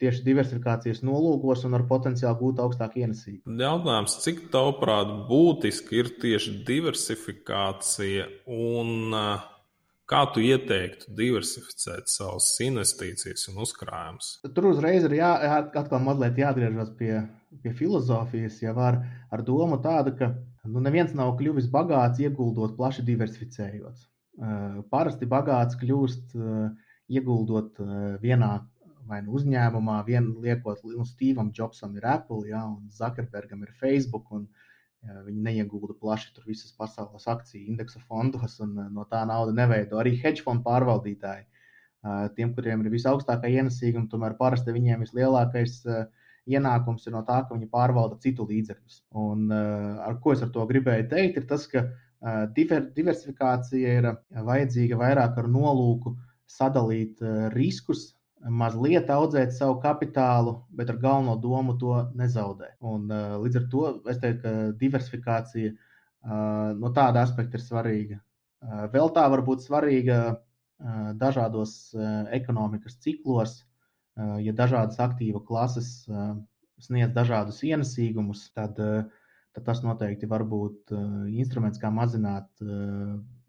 [0.02, 3.58] tieši diversifikācijas nolūkos un ar potenciāli gūt augstāku ienesību.
[3.62, 9.14] Jautājums, cik tavuprāt būtiski ir tieši diversifikācija un
[10.10, 14.32] kā tu ieteiktu diversificēt savas investīcijas un uzkrājumus?
[14.56, 15.32] Tur uzreiz ir jā,
[15.66, 17.14] atkal mazliet jāatgriežas pie,
[17.64, 19.02] pie filozofijas, jau ar,
[19.34, 20.34] ar domu tādu, ka
[20.66, 24.06] nu, neviens nav kļuvis bagāts ieguldot plaši diversificējot.
[24.92, 26.36] Parasti bagāts kļūst
[27.16, 27.80] ieguldot
[28.22, 28.52] vienā
[29.10, 34.32] vai nu uzņēmumā, vienu liekot, nu, Stevam Jobsam ir Apple, ja, un Zuckerbergam ir Facebook,
[34.36, 39.54] un ja, viņi neiegulda plaši tur visas pasaules akciju indeksa fondos, un no tā nauda
[39.56, 41.46] neveido arī hedge fondu pārvaldītāji.
[42.38, 45.80] Tiem, kuriem ir visaugstākā ienesīguma, tomēr parasti viņiem vislielākais
[46.46, 49.00] ienākums ir no tā, ka viņi pārvalda citu līdzekļus.
[49.18, 51.88] Un ar ko es ar to gribēju teikt, ir tas, ka
[52.54, 56.14] diver, diversifikācija ir vajadzīga vairāk ar nolūku
[56.46, 58.12] sadalīt riskus
[58.46, 62.78] mazliet audzēt savu kapitālu, bet ar galveno domu to nezaudēt.
[62.86, 68.20] Un, uh, līdz ar to es teiktu, ka diversifikācija uh, no tāda aspekta ir svarīga.
[68.62, 70.42] Uh, vēl tā var būt svarīga
[71.16, 71.96] dažādos
[72.36, 73.52] ekonomikas ciklos,
[74.44, 76.04] ja dažādas aktīva klases
[76.84, 80.92] sniedz dažādus ienesīgumus, tad, tad tas noteikti var būt
[81.32, 82.52] instruments, kā mazināt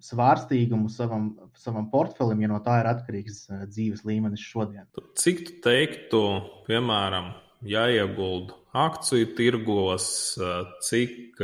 [0.02, 4.87] svārstīgumu savam, savam portfelim, ja no tā ir atkarīgs dzīves līmenis šodien.
[5.16, 6.22] Cik tu teiktu,
[6.68, 7.32] piemēram,
[7.66, 10.09] jāiegulda akciju tirgos,
[10.85, 11.40] cik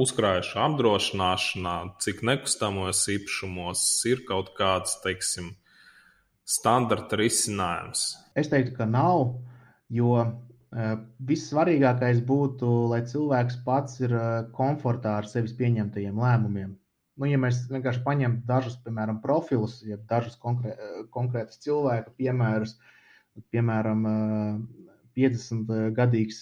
[0.00, 5.52] uzkrājušu apdrošināšanā, cik nekustamos īpašumos ir kaut kāds, teiksim,
[6.46, 8.12] standarta risinājums?
[8.38, 9.36] Es teiktu, ka nav,
[9.90, 10.22] jo
[11.26, 14.14] vissvarīgākais būtu, lai cilvēks pats ir
[14.54, 16.76] komfortā ar sevis pieņemtajiem lēmumiem.
[17.20, 20.72] Nu, ja mēs vienkārši paņemam dažus, piemēram, profilus, ja dažus konkrē,
[21.12, 22.78] konkrētus cilvēku piemērus,
[23.52, 24.06] piemēram,
[25.18, 26.38] 50-gadīgs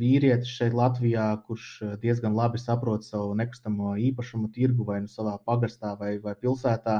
[0.00, 1.68] vīrietis šeit Latvijā, kurš
[2.02, 6.96] diezgan labi saprot savu nekustamo īpašumu tirgu vai nu savā pagastā vai, vai pilsētā,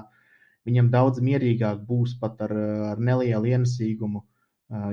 [0.69, 2.55] viņam daudz mierīgāk būs pat ar,
[2.93, 4.23] ar nelielu ienesīgumu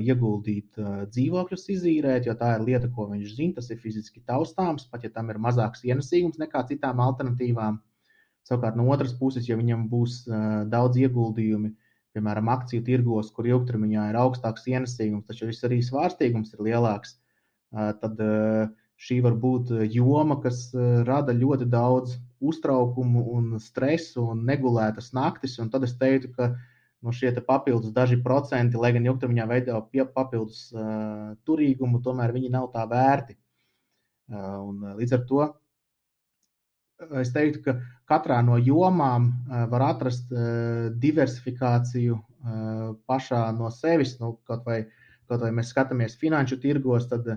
[0.05, 0.77] ieguldīt
[1.13, 3.57] dzīvokļus, izīrēt, jo tā ir lieta, ko viņš zina.
[3.57, 7.81] Tas ir fiziski taustāms, pat ja tam ir mazāks ienesīgums nekā citām alternatīvām.
[8.43, 10.23] Savukārt, no otras puses, ja viņam būs
[10.71, 11.71] daudz ieguldījumi,
[12.13, 17.15] piemēram, akciju tirgos, kur ilgtermiņā ir augstāks ienesīgums, taču arī svārstīgums ir lielāks,
[17.71, 18.19] tad
[19.03, 20.67] šī var būt joma, kas
[21.07, 25.57] rada ļoti daudz uztraukumu un stresu un negulētas naktis.
[25.63, 26.51] Un tad es teiktu, ka
[27.03, 29.79] nu, šie papildus daži procenti, lai gan ilgtermiņā veido
[30.13, 30.67] papildus
[31.47, 33.39] turīgumu, tomēr viņi nav tā vērti.
[34.33, 35.47] Un, līdz ar to
[37.21, 37.77] es teiktu, ka
[38.09, 44.17] katrā no jomām uh, var atrast uh, diversifikāciju uh, pašā no sevis.
[44.21, 44.83] Nu, kaut, vai,
[45.29, 47.27] kaut vai mēs skatāmies finanšu tirgos, tad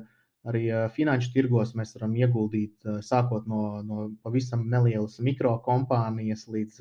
[0.46, 6.76] arī finanšu tirgos mēs varam ieguldīt sākot no, no pavisam nelielas mikrokompānijas līdz,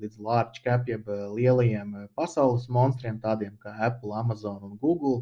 [0.00, 5.20] līdz large cap, jeb lielajiem pasaules monstriem, tādiem kā Apple, Amazon un Google.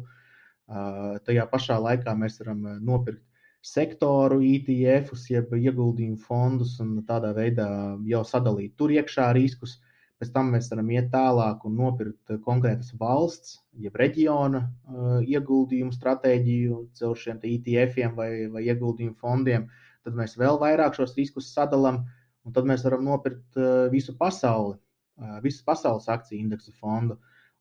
[1.29, 3.26] Tajā pašā laikā mēs varam nopirkt
[3.67, 7.67] sektoru ETF-us, jeb ieguldījumu fondus un tādā veidā
[8.07, 9.77] jau sadalīt tur iekšā riskus.
[10.17, 16.79] Pēc tam mēs varam iet tālāk un nopirkt konkrētas valsts, jeb reģiona uh, ieguldījumu stratēģiju
[16.97, 19.67] caur šiem ETF-iem vai, vai ieguldījumu fondiem.
[20.07, 22.01] Tad mēs vēl vairāk šos riskus sadalām,
[22.47, 24.79] un tad mēs varam nopirkt uh, visu pasauli,
[25.21, 27.19] uh, visu pasaules akciju indeksu fondu.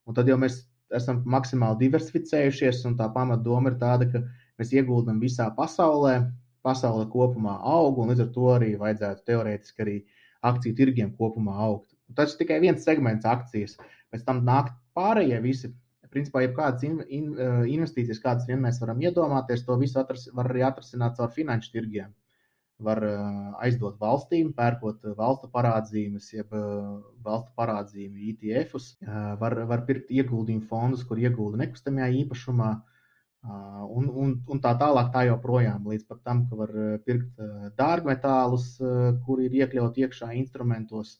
[0.08, 0.62] Un tad jau mēs
[0.96, 4.24] esam maksimāli diversificējušies, un tā pamatdoma ir tāda, ka
[4.60, 6.16] mēs ieguldam visā pasaulē,
[6.66, 9.96] pasaule kopumā aug, un līdz ar to arī vajadzētu teorētiski arī
[10.50, 11.90] akciju tirgiem kopumā augt.
[12.18, 13.76] Tas ir tikai viens segments akcijas.
[14.12, 15.72] Pēc tam nāk pārējie visi.
[16.16, 20.28] Principā, ja kādas in, in, eh, investīcijas, kādas vien mēs varam iedomāties, to visu atras,
[20.32, 22.14] var arī atrasināt caur finanšu tirgiem.
[22.86, 28.90] Var uh, aizdot valstīm, pērkot valstu parādzīmes, jeb uh, valstu parādzīmu ETF-us.
[29.00, 32.68] Uh, var, var pirkt ieguldījumu fondus, kur iegulda nekustamajā īpašumā.
[32.76, 32.95] Uh,
[33.46, 36.72] un, un, un tā tālāk, tā joprojām, līdz pat tam, ka var
[37.06, 37.42] pirkt
[37.78, 38.68] dārgmetālus,
[39.26, 41.16] kuri ir iekļauti iekšā instrumentos,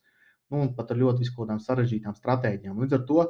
[0.50, 2.82] nu, un pat ar ļoti viskādām sarežģītām stratēģijām.
[2.82, 3.26] Līdz ar to,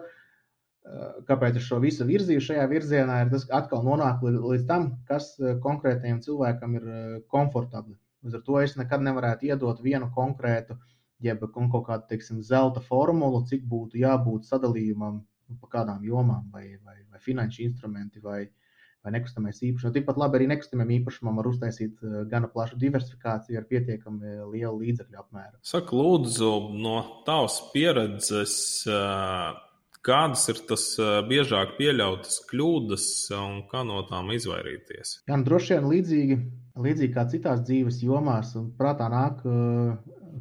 [1.28, 5.32] kāpēc es šo visu virzīju šajā virzienā, ir tas, ka atkal nonāk līdz, tam, kas
[5.64, 6.90] konkrētajam cilvēkam ir
[7.32, 7.96] komfortabli.
[8.26, 10.78] Līdz ar to es nekad nevarētu iedot vienu konkrētu,
[11.22, 15.24] jeb kaut kādu, teiksim, zelta formulu, cik būtu jābūt sadalījumam
[15.60, 18.65] pa kādām jomām, vai, vai, vai finanšu instrumenti, vai, uh,
[19.06, 19.94] vai nekustamais īpašums.
[19.94, 25.20] Tikpat labi arī nekustamiem īpašumam var uztaisīt eh, gana plašu diversifikāciju ar pietiekami lielu līdzekļu
[25.22, 25.60] apmēru.
[25.66, 26.50] Saka, lūdzu,
[26.82, 26.96] no
[27.28, 28.56] tavas pieredzes,
[28.90, 29.60] eh,
[30.06, 33.06] kādas ir tas eh, biežāk pieļautas kļūdas
[33.38, 35.20] un kā no tām izvairīties?
[35.30, 36.40] Jā, nu, droši vien līdzīgi,
[36.88, 39.40] līdzīgi kā citās dzīves jomās, un prātā nāk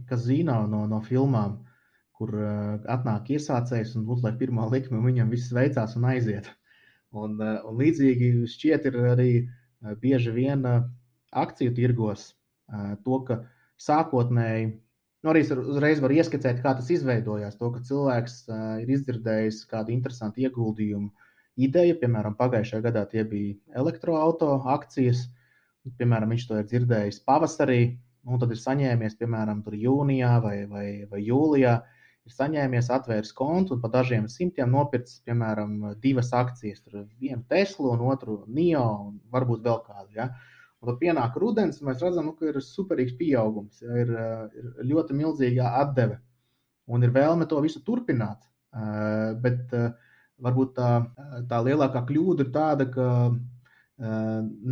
[0.10, 1.62] kazino no, no filmām,
[2.16, 2.32] kur
[2.92, 6.50] atnāk iesācējs un uzliek pirmo likmi, un viņam viss veicās un aiziet.
[7.16, 10.82] Un, eh, un līdzīgi šķiet ir arī eh, bieži vien eh,
[11.46, 12.34] akciju tirgos
[13.06, 13.36] to, ka
[13.78, 14.70] sākotnēji,
[15.22, 17.60] nu arī uzreiz var ieskicēt, kā tas izveidojās.
[17.60, 18.40] To, ka cilvēks
[18.82, 21.12] ir izdzirdējis kādu interesantu ieguldījumu
[21.68, 25.28] ideju, piemēram, pagājušajā gadā tie bija elektroautorāta akcijas,
[26.00, 27.80] piemēram, viņš to ir dzirdējis pavasarī,
[28.26, 31.76] un tad ir saņēmies, piemēram, jūnijā vai, vai, vai jūlijā
[32.26, 36.84] ir saņēmies, atvēris kontu un pa dažiem simtiem nopircis, piemēram, divas akcijas.
[37.22, 40.10] Vienu Teslu un otru NIO un varbūt vēl kādu.
[40.18, 40.32] Ja?
[40.82, 44.02] Un tad pienāk rudens, un mēs redzam, nu, ka ir superīgs pieaugums, ja?
[44.04, 44.14] ir,
[44.58, 46.20] ir ļoti milzīga atdeve
[46.86, 48.42] un ir vēlme to visu turpināt.
[48.76, 49.94] Uh, bet uh,
[50.44, 50.90] varbūt tā,
[51.48, 53.38] tā lielākā kļūda ir tāda, ka uh,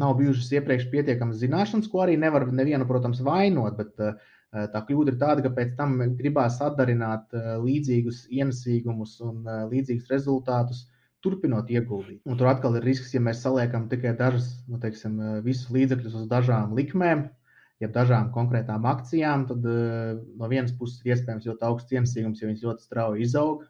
[0.04, 3.78] nav bijušas iepriekš pietiekamas zināšanas, ko arī nevar nevienu, protams, vainot.
[3.80, 4.14] Bet, Eh,
[4.54, 10.12] tā kļūda ir tāda, ka pēc tam gribās atdarināt eh, līdzīgus ienesīgumus un eh, līdzīgus
[10.12, 10.84] rezultātus
[11.24, 12.20] turpinot ieguldīt.
[12.30, 16.26] Un tur atkal ir risks, ja mēs saliekam tikai dažas, nu, teiksim, visus līdzekļus uz
[16.30, 17.24] dažām likmēm,
[17.82, 22.66] jeb dažām konkrētām akcijām, tad no vienas puses ir iespējams ļoti augsts ienesīgums, ja viņas
[22.68, 23.64] ļoti strauji izaug.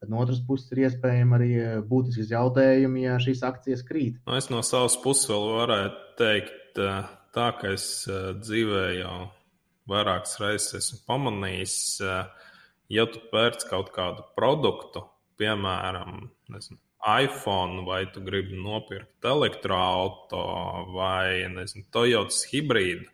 [0.00, 1.50] Tad no otras puses ir iespējams arī
[1.90, 4.22] būtiski zaudējumi, ja šīs akcijas krīt.
[4.30, 6.80] Nu, es no savas puses vēl varētu teikt,
[7.34, 9.18] tā ka es dzīvē jau
[9.90, 11.78] vairākas reizes esmu pamanījis,
[12.90, 15.04] ja tu pērc kaut kādu produktu,
[15.40, 23.08] piemēram, nezinu, iPhone, vai tu gribi nopirkt elektroautorātu vai nezinu, Toyotas hibrīdu,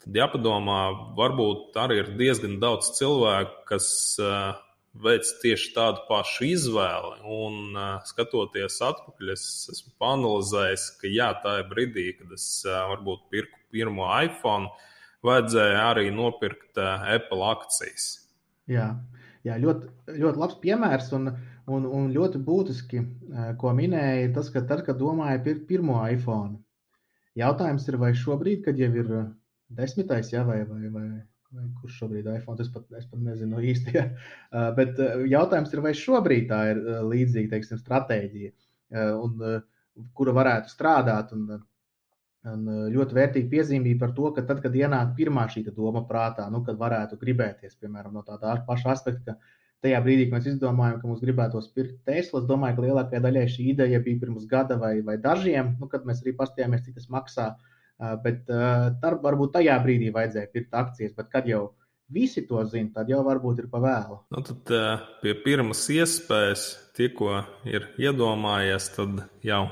[0.00, 0.80] tad jāpadomā,
[1.18, 3.90] varbūt arī ir diezgan daudz cilvēku, kas
[4.22, 4.56] uh,
[5.04, 7.20] veic tieši tādu pašu izvēli.
[7.28, 9.44] Un, uh, skatoties atpakaļ, es
[9.74, 14.72] esmu panelizējis, ka jā, tā ir brīdī, kad es uh, varbūt pirku pirmo iPhone,
[15.26, 18.10] vajadzēja arī nopirkt uh, Apple akcijas.
[18.70, 18.92] Jā,
[19.46, 21.10] jā ļoti, ļoti labs piemērs.
[21.18, 21.32] Un,
[21.70, 23.02] un, un ļoti būtiski,
[23.60, 26.58] ko minēja, ir tas, ka tad, kad domāja par pirmo iPhone,
[27.38, 29.12] jautājums ir, vai šobrīd, kad jau ir
[29.78, 31.04] desmitais, ja, vai, vai, vai,
[31.54, 33.94] vai kurš šobrīd ir iPhone, es pat, es pat nezinu īsti.
[34.50, 34.98] Uh, bet
[35.30, 38.54] jautājums ir, vai šobrīd tā ir līdzīga teiksim, stratēģija,
[39.20, 39.44] un,
[40.16, 41.34] kura varētu strādāt.
[41.36, 41.60] Un,
[42.48, 46.62] un ļoti vērtīgi piezīmīja par to, ka tad, kad ienāk pirmā šī doma prātā, nu,
[46.66, 51.08] kad varētu gribēties, piemēram, no tāda paša aspekta, ka tajā brīdī, kad mēs izdomājām, ka
[51.08, 54.98] mums gribētos pirkt Tesla, es domāju, ka lielākajai daļai šī ideja bija pirms gada vai,
[55.04, 57.50] vai dažiem, nu, kad mēs arī pastījāmies, cik tas maksā.
[57.50, 61.66] Uh, Bet tad varbūt tajā brīdī vajadzēja pirkt akcijas, bet kad jau
[62.10, 64.16] visi to zina, tad jau varbūt ir pa vēlu.
[64.32, 64.72] Nu, tad
[65.20, 66.64] pie pirmas iespējas,
[66.96, 69.66] tikko ir iedomājies, tad jau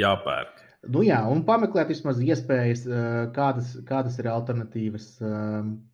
[0.00, 0.64] jāpērk.
[0.86, 2.84] Nu jā, un pameklēt vismaz iespējas,
[3.34, 5.08] kādas, kādas ir alternatīvas,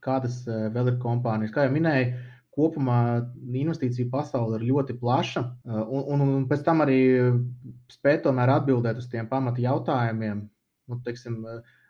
[0.04, 1.54] kādas vēl ir kompānijas.
[1.54, 2.10] Kā jau minēju,
[2.54, 2.98] kopumā
[3.48, 6.98] investīciju pasaule ir ļoti plaša, un, un, un pēc tam arī
[7.90, 10.44] spēt tomēr atbildēt uz tiem pamata jautājumiem,
[10.92, 11.40] nu, teiksim,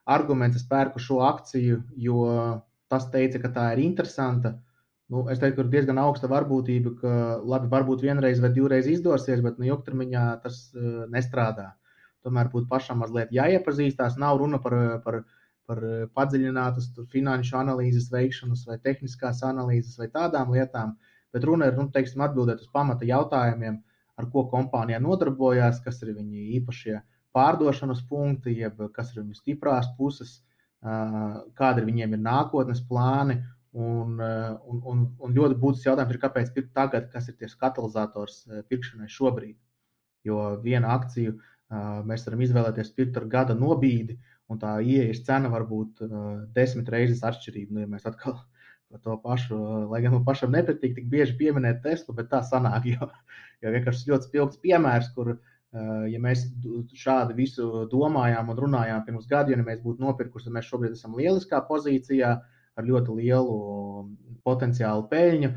[0.07, 2.24] arguments, es pērku šo akciju, jo
[2.92, 4.54] tas teica, ka tā ir interesanta.
[5.11, 9.42] Nu, es teiktu, ka ir diezgan augsta varbūtība, ka labi, varbūt vienreiz vai divreiz izdosies,
[9.44, 10.68] bet nu, ilgtermiņā tas
[11.12, 11.74] nestrādā.
[12.24, 14.18] Tomēr būtu pašam mazliet jāiepazīstās.
[14.20, 15.18] Nav runa par, par,
[15.68, 15.80] par
[16.16, 20.94] padziļinātas finanšu analīzes veikšanas vai tehniskās analīzes vai tādām lietām,
[21.34, 23.82] bet runa ir nu, teiksim, atbildēt uz pamata jautājumiem,
[24.16, 27.00] ar ko kompānija nodarbojās, kas ir viņu īpašie
[27.34, 30.38] pārdošanas punkti, jeb kas ir viņu stiprās puses,
[30.84, 33.40] kādi ir viņiem ir nākotnes plāni.
[33.74, 38.44] Un, un, un, un ļoti būtisks jautājums ir, kāpēc pirkt tagad, kas ir tas katalizators
[38.70, 39.56] pirkšanai šobrīd.
[40.24, 41.34] Jo vienu akciju
[42.08, 46.02] mēs varam izvēlēties ar gada nobīdi, un tā ieejas cena var būt
[46.54, 47.72] desmit reizes atšķirīga.
[47.72, 48.38] Nu, ja mēs atkal
[48.90, 49.58] par to pašu,
[49.90, 53.08] lai gan man pašam nepatīk tik bieži pieminēt Teslu, bet tā sanāk, jo,
[53.62, 55.37] jo vienkārši ļoti spilgts piemērs, kur
[56.10, 56.44] ja mēs
[56.94, 61.16] šādi visu domājām un runājām pirms gada, ja mēs būtu nopirkuši, tad mēs šobrīd esam
[61.18, 62.30] lieliskā pozīcijā
[62.74, 63.56] ar ļoti lielu
[64.46, 65.50] potenciālu peļņu.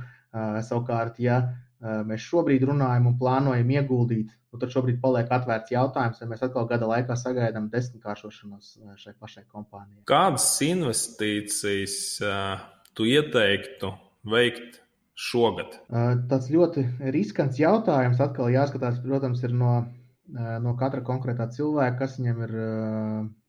[0.65, 1.37] Savukārt, ja
[1.81, 6.67] mēs šobrīd runājam un plānojam ieguldīt, nu, tad šobrīd paliek atvērts jautājums, vai mēs atkal
[6.69, 10.03] gada laikā sagaidām desmitkāršošanos šai pašai kompānijai.
[10.09, 11.99] Kādas investīcijas
[12.97, 13.93] tu ieteiktu
[14.27, 14.81] veikt
[15.17, 15.77] šogad?
[16.29, 18.21] Tas ļoti riskants jautājums.
[18.21, 19.79] Atkal jāskatās, protams, ir no
[20.27, 22.55] no katra konkrētā cilvēka, kas viņam ir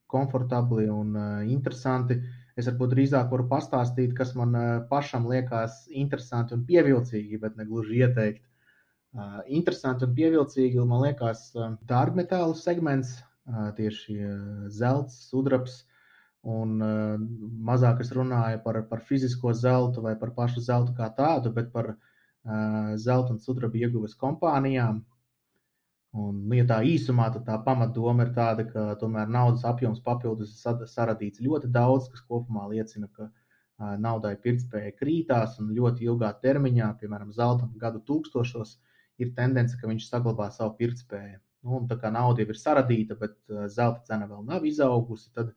[0.09, 1.17] komfortabli un
[1.49, 2.19] interesanti.
[2.59, 4.57] Es varbūt drīzāk varu pastāstīt, kas man
[4.90, 8.42] pašam liekas interesanti un pievilcīgi, bet ne gluži ieteikt.
[9.47, 11.44] Interesanti un pievilcīgi man liekas
[11.92, 13.14] dārgmetālu segments,
[13.79, 14.18] tieši
[14.75, 15.85] zelts, sudrabs.
[16.49, 16.83] Un
[17.68, 21.94] mazāk es runāju par, par fizisko zeltu vai par pašu zeltu kā tādu, bet par
[22.99, 25.03] zelta un sudraba ieguves kompānijām,
[26.16, 30.55] Un, nu, ja tā īsumā, tad tā pamatdoma ir tāda, ka tomēr naudas apjoms papildus
[30.57, 36.31] ir saradīts ļoti daudz, kas kopumā liecina, ka uh, naudai pirktspēja krītās un ļoti ilgā
[36.40, 38.79] termiņā, piemēram, zelta gadu tūkstošos,
[39.21, 41.42] ir tendence, ka viņš saglabā savu pirktspēju.
[41.68, 43.37] Nu, tā kā nauda jau ir saradīta, bet
[43.75, 45.51] zelta cena vēl nav izaugusi, tad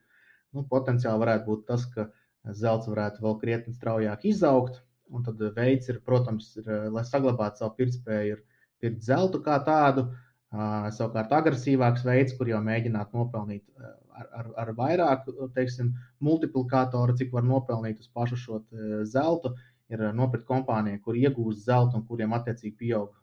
[0.52, 2.10] nu, potenciāli varētu būt tas, ka
[2.58, 4.82] zelts varētu vēl krietni straujāk izaugt.
[5.12, 10.06] Un tad veids ir, protams, ir, lai saglabātu savu pirktspēju, ir pirkt zeltu kā tādu,
[10.08, 17.32] uh, Savukārt, agresīvāks veids, kur jau mēģināt nopelnīt ar, ar, ar vairāk teiksim, multiplikātoru, cik
[17.32, 18.60] var nopelnīt uz pašu šo
[19.08, 19.54] zeltu,
[19.92, 23.16] ir nopirkt kompāniju, kur iegūst zeltu un kuriem attiecīgi pieaug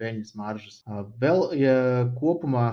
[0.00, 0.80] peļņas maržas.
[1.20, 1.76] Vēl ja
[2.18, 2.66] kopumā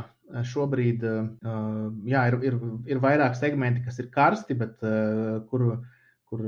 [0.48, 2.60] šobrīd jā, ir, ir,
[2.96, 4.80] ir vairāk segmenti, kas ir karsti, bet
[5.52, 5.68] kur,
[6.32, 6.48] kur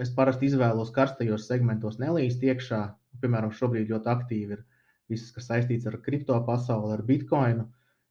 [0.00, 2.84] es parasti izvēlos karstajos segmentos nelīst iekšā.
[3.20, 4.62] Piemēram, šobrīd ļoti aktīvi ir
[5.10, 7.66] viss, kas saistīts ar kripto pasauli, ar bitkoinu.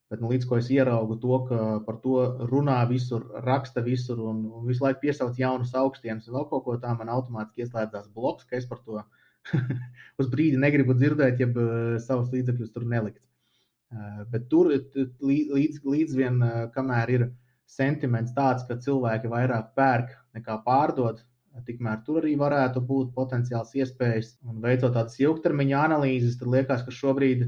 [0.10, 2.16] Bet nu, līdz ko es ieraugu to, ka par to
[2.50, 6.78] runā visur, raksta visur un, un visu laiku piesauc jaunus augstienus un vēl kaut ko
[6.78, 9.04] tādu, man automātiski ieslēdzās bloks, ka es par to
[10.22, 11.50] uz brīdi negribu dzirdēt, ja
[12.02, 13.22] savus līdzekļus tur nelikt.
[14.34, 16.42] Bet tur līdz, līdz vien,
[16.74, 17.30] kamēr ir
[17.70, 21.22] sentiments tāds, ka cilvēki vairāk pērk nekā pārdod,
[21.68, 24.36] tikmēr tur arī varētu būt potenciāls iespējas.
[24.48, 27.46] Un veicot tādas ilgtermiņa analīzes, tad liekas, ka šobrīd,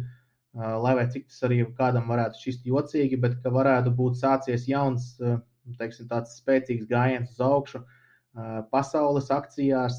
[0.56, 5.16] lai vai cik tas arī kādam varētu šķist jocīgi, bet ka varētu būt sācies jauns,
[5.80, 7.84] teiksim, tāds spēcīgs gājiens uz augšu.
[8.72, 9.98] Pasaules akcijās,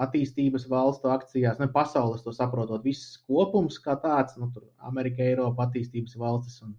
[0.00, 5.66] attīstības valstu akcijās, ne pasaules to saprotot, viss kopums kā tāds, nu, tur Amerika, Eiropa,
[5.66, 6.72] attīstības valstis un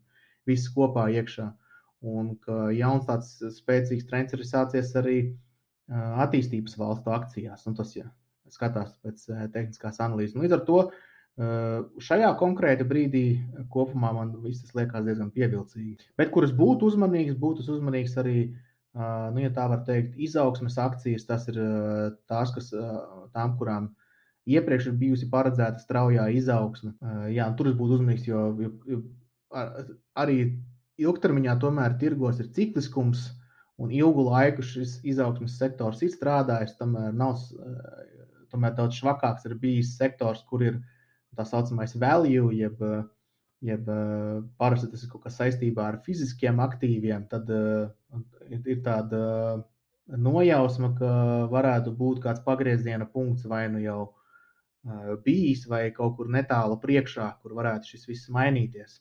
[0.49, 1.51] viss kopā iekšā.
[2.05, 5.45] Un ka jauns tāds spēcīgs trends ir sācies arī uh,
[5.91, 7.65] attīstības valstu akcijās.
[7.69, 8.07] Un tas ja,
[8.53, 10.38] skatās pēc tehniskās analīzes.
[10.39, 10.79] Līdz ar to
[11.36, 13.25] šajā konkrēta brīdī
[13.73, 15.97] kopumā man viss liekas diezgan pievilcīgi.
[16.17, 18.39] Bet kuras būtu uzmanīgs, būtu uzmanīgs arī.
[18.95, 21.57] Nu, ja tā var teikt, izaugsmes akcijas, tas ir
[22.31, 22.69] tās, kas
[23.36, 23.89] tām, kurām
[24.47, 26.93] iepriekš ir bijusi paredzēta straujā izaugsme.
[27.36, 28.45] Jā, tur būtu uzmanīgs, jo,
[28.88, 29.01] jo
[30.15, 30.38] arī
[31.03, 33.25] ilgtermiņā tomēr tirgos ir cikliskums,
[33.82, 36.78] un ilgu laiku šis izaugsmes sektors ir strādājis.
[36.80, 38.23] Tomēr, nav, eh,
[38.53, 40.80] tomēr daudz švakāks ir bijis sektors, kur ir
[41.36, 42.82] tā saucamais value, jeb,
[43.65, 47.28] jeb eh, parasti tas ir kaut kas saistībā ar fiziskiem aktīviem.
[47.32, 47.49] Tad
[48.51, 49.23] ir tāda
[50.07, 51.09] nojausma, ka
[51.51, 54.13] varētu būt kāds pagrieziena punkts vai nu jau
[55.26, 58.99] bijis, vai kaut kur netālu priekšā, kur varētu šis viss mainīties.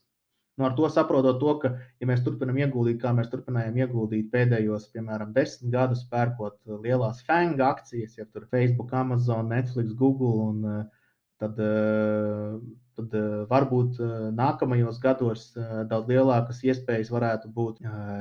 [0.56, 4.86] Nu, ar to saprotot to, ka, ja mēs turpinām ieguldīt, kā mēs turpinājām ieguldīt pēdējos,
[4.94, 11.08] piemēram, desmit gadus, pērkot lielās fanga akcijas, ja tur Facebook, Amazon, Netflix, Google, un eh,
[11.42, 12.52] tad, eh,
[12.94, 13.16] tad
[13.50, 13.98] varbūt
[14.38, 15.48] nākamajos gados
[15.90, 17.80] daudz lielākas iespējas varētu būt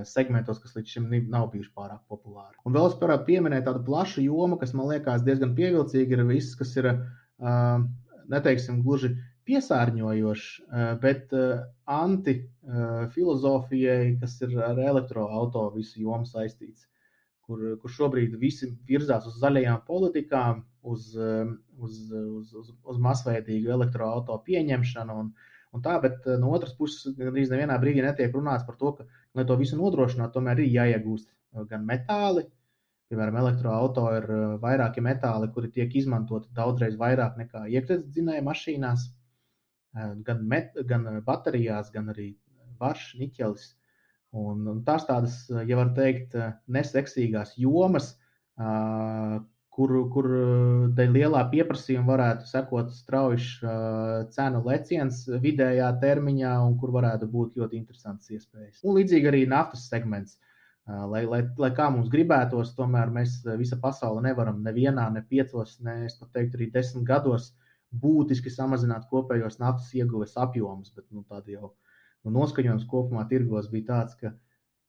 [0.10, 2.58] segmentos, kas līdz šim nav bijuši pārāk populāri.
[2.66, 6.58] Un vēl es varētu pieminēt tādu plašu jomu, kas man liekas diezgan pievilcīga, ir viss,
[6.58, 6.90] kas ir,
[8.34, 9.14] neteiksim, gluži
[9.50, 10.66] piesārņojošs, eh,
[11.04, 11.62] bet eh,
[11.96, 16.82] anti-filozofijai, eh, kas ir ar elektroautorātu visu jomu saistīts,
[17.44, 24.46] kur, kur šobrīd visi virzās uz zaļajām politikām, uz, uz, uz, uz, uz masveidīgu elektroautorātu
[24.48, 25.12] pieņemšanu.
[25.20, 25.28] Un,
[25.76, 29.04] un tā, bet no otras puses, gandrīz nevienā brīdī netiek runāts par to, ka,
[29.36, 31.28] lai to visu nodrošinātu, tomēr ir jāiegūst
[31.70, 32.44] gan metāli,
[33.12, 34.26] Piemēram, elektroautorāta ir
[34.64, 39.02] vairāki metāli, kuri tiek izmantoti daudzreiz vairāk nekā iekšzemes dzinēja mašīnās
[39.94, 42.34] gan, met, gan baterijās, gan arī
[42.82, 43.72] varš, niķelis.
[44.34, 46.34] Un, un tās tādas, ja var teikt,
[46.74, 48.14] neseksīgās jomas,
[49.74, 50.30] kur, kur
[50.98, 53.46] dēļ lielā pieprasījuma varētu sekot strauji
[54.34, 58.82] cenu leciens vidējā termiņā, un kur varētu būt ļoti interesants iespējas.
[58.82, 60.39] Un līdzīgi arī naftas segments.
[60.84, 66.02] Lai, lai, lai kā mums gribētos, tomēr mēs visa pasaule nevaram nevienā, ne piecos, ne
[66.10, 67.62] es pat teiktu, arī desmit gados uh,
[68.02, 71.74] būtiski samazināt kopējos naftas ieguves apjomus, bet nu, jau
[72.24, 74.34] nu, noskaņojums kopumā tirgos bija tāds, ka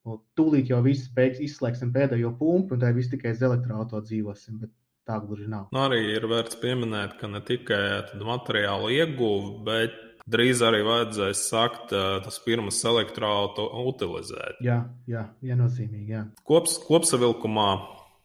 [0.07, 4.63] nu, tūlīt jau viss beigs izslēgsim pēdējo pumpu, un tā viss tikai uz elektroautorāta dzīvosim.
[4.65, 4.75] Bet
[5.05, 5.69] tā gluži nav.
[5.75, 7.83] Nu, arī ir vērts pieminēt, ka ne tikai
[8.25, 14.63] materiālu ieguve, bet drīz arī vajadzēs sākt tas pirmas elektroautorāta utilizēt.
[14.65, 16.09] Jā, jā viennozīmīgi.
[16.17, 16.25] Jā.
[16.49, 17.69] Kops, kopsavilkumā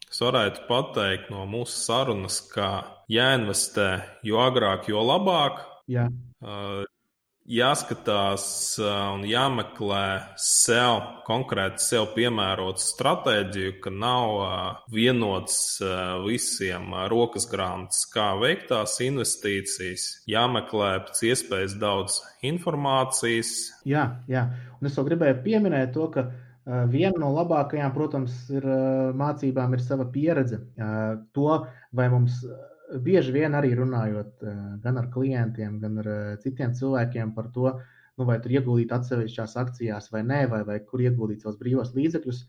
[0.10, 2.70] Es varētu pateikt no mūsu sarunas, ka
[3.10, 3.90] jāinvestē
[4.24, 5.66] jo agrāk, jo labāk.
[5.90, 6.08] Jā.
[7.50, 8.44] Jāskatās
[8.78, 14.36] un jāmeklē sev konkrēti sev piemērotu stratēģiju, ka nav
[14.94, 15.80] vienots
[16.28, 20.06] visiem rokas grāmatas, kā veikt tās investīcijas.
[20.30, 23.56] Jāmeklē pēc iespējas daudz informācijas.
[23.90, 24.46] Jā, jā.
[24.78, 26.30] Un es vēl gribēju pieminēt to, ka
[26.94, 28.70] viena no labākajām, protams, ir
[29.18, 30.62] mācībām, ir sava pieredze.
[31.34, 31.64] To,
[31.98, 32.44] vai mums
[33.06, 34.46] bieži vien arī runājot
[34.84, 36.10] gan ar klientiem, gan ar
[36.44, 37.74] citiem cilvēkiem par to,
[38.18, 42.42] nu, vai tur ieguldīt atsevišķās akcijās vai nē, vai, vai kur ieguldīt savus brīvos līdzekļus.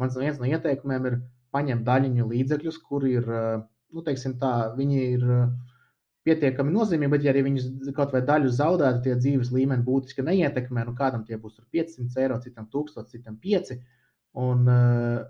[0.00, 1.18] Mans viens no ieteikumiem ir
[1.54, 5.26] paņemt daļiņu līdzekļus, kur ir, nu, teiksim tā, viņi ir
[6.28, 10.84] pietiekami nozīmīgi, bet, ja arī viņus kaut vai daļu zaudētu, tie dzīves līmeni būtiski neietekmē.
[10.88, 13.76] Nu, kādam tie būs 500 eiro, citam 1000, citam 5.
[14.40, 15.20] Un, eh,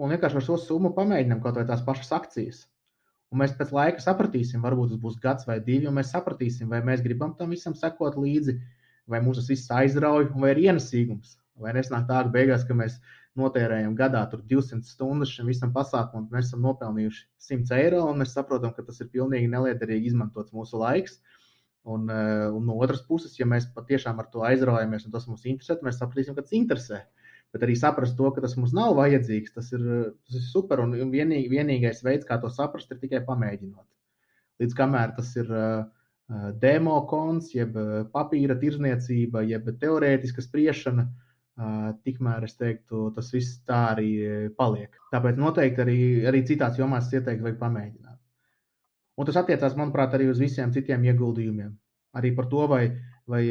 [0.00, 2.62] un vienkārši ar šo summu pamēģinām kaut vai tās pašas akcijas.
[3.30, 6.80] Un mēs pēc laika sapratīsim, varbūt tas būs gads vai divi, un mēs sapratīsim, vai
[6.86, 8.56] mēs gribam tam visam sekot līdzi,
[9.10, 11.36] vai mūs tas viss aizrauj, vai ir ienesīgums.
[11.60, 12.96] Vai nesnāk tā, ka beigās, ka mēs
[13.38, 18.72] notērējam gadā 200 stundas šim visam pasākumam, mēs esam nopelnījuši 100 eiro, un mēs saprotam,
[18.74, 21.20] ka tas ir pilnīgi neliederīgi izmantots mūsu laiks.
[21.90, 25.78] Un, un no otras puses, ja mēs patiešām ar to aizraujamies un tas mums interesē,
[25.78, 26.98] tad mēs sapratīsim, ka tas interesē.
[27.54, 29.86] Bet arī saprast to, ka tas mums nav vajadzīgs, tas ir,
[30.26, 30.82] tas ir super.
[30.84, 33.86] Un vienīg, vienīgais veids, kā to saprast, ir tikai pamēģinot.
[34.62, 35.88] Līdz kamēr tas ir uh,
[36.62, 37.74] demo konts, jeb
[38.14, 44.10] papīra tirzniecība, jeb teorētiska spriešana, uh, tikmēr es teiktu, tas viss tā arī
[44.56, 44.94] paliek.
[45.12, 45.98] Tāpēc noteikti arī,
[46.30, 48.18] arī citās jomās ieteiktu, vajag pamēģināt.
[49.20, 51.72] Un tas attiecās, manuprāt, arī uz visiem citiem ieguldījumiem.
[52.16, 52.84] Arī par to, vai,
[53.28, 53.42] vai,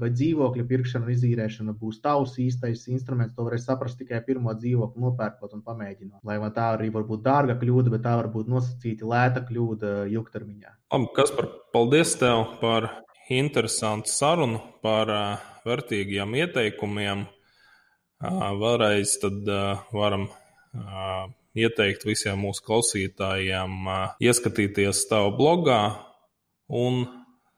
[0.00, 3.34] vai dzīvokļa pirkšana un izīrēšana būs tavs īstais instruments.
[3.36, 6.22] To varēs saprast tikai pirmo dzīvokli nopērkot un pamēģinot.
[6.26, 10.74] Lai tā arī var būt dārga kļūda, bet tā var būt nosacīta lēta kļūda ilgtermiņā.
[10.94, 12.88] Labi, Kaspar, paldies tev par
[13.28, 17.26] interesantu sarunu, par uh, vērtīgiem ieteikumiem.
[18.18, 23.86] Uh, vēlreiz tad uh, varam uh, ieteikt visiem mūsu klausītājiem
[24.22, 25.80] ieskatīties tavā blogā
[26.68, 27.04] un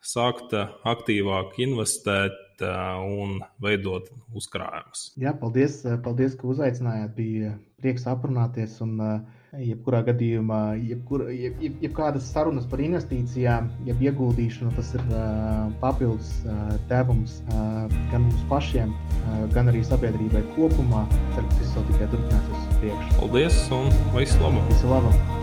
[0.04, 5.10] sākt aktīvāk investēt un veidot uzkrājumus.
[5.20, 7.14] Jā, paldies, paldies, ka uzaicinājāt.
[7.16, 8.80] Bija prieks aprunāties.
[8.84, 8.98] Un,
[9.58, 15.02] jebkurā gadījumā, jebkur, jeb, jeb, jebkādas sarunas par investīcijām, jeb ieguldīšanu, tas ir
[15.82, 16.30] papildus
[16.90, 18.94] devums gan mums pašiem,
[19.56, 21.06] gan arī sabiedrībai kopumā.
[21.34, 23.12] Ceru, ka tas viss vēl tikai turpināsies uz priekšu.
[23.18, 24.66] Paldies un visu labu!
[24.70, 25.39] Visu labu!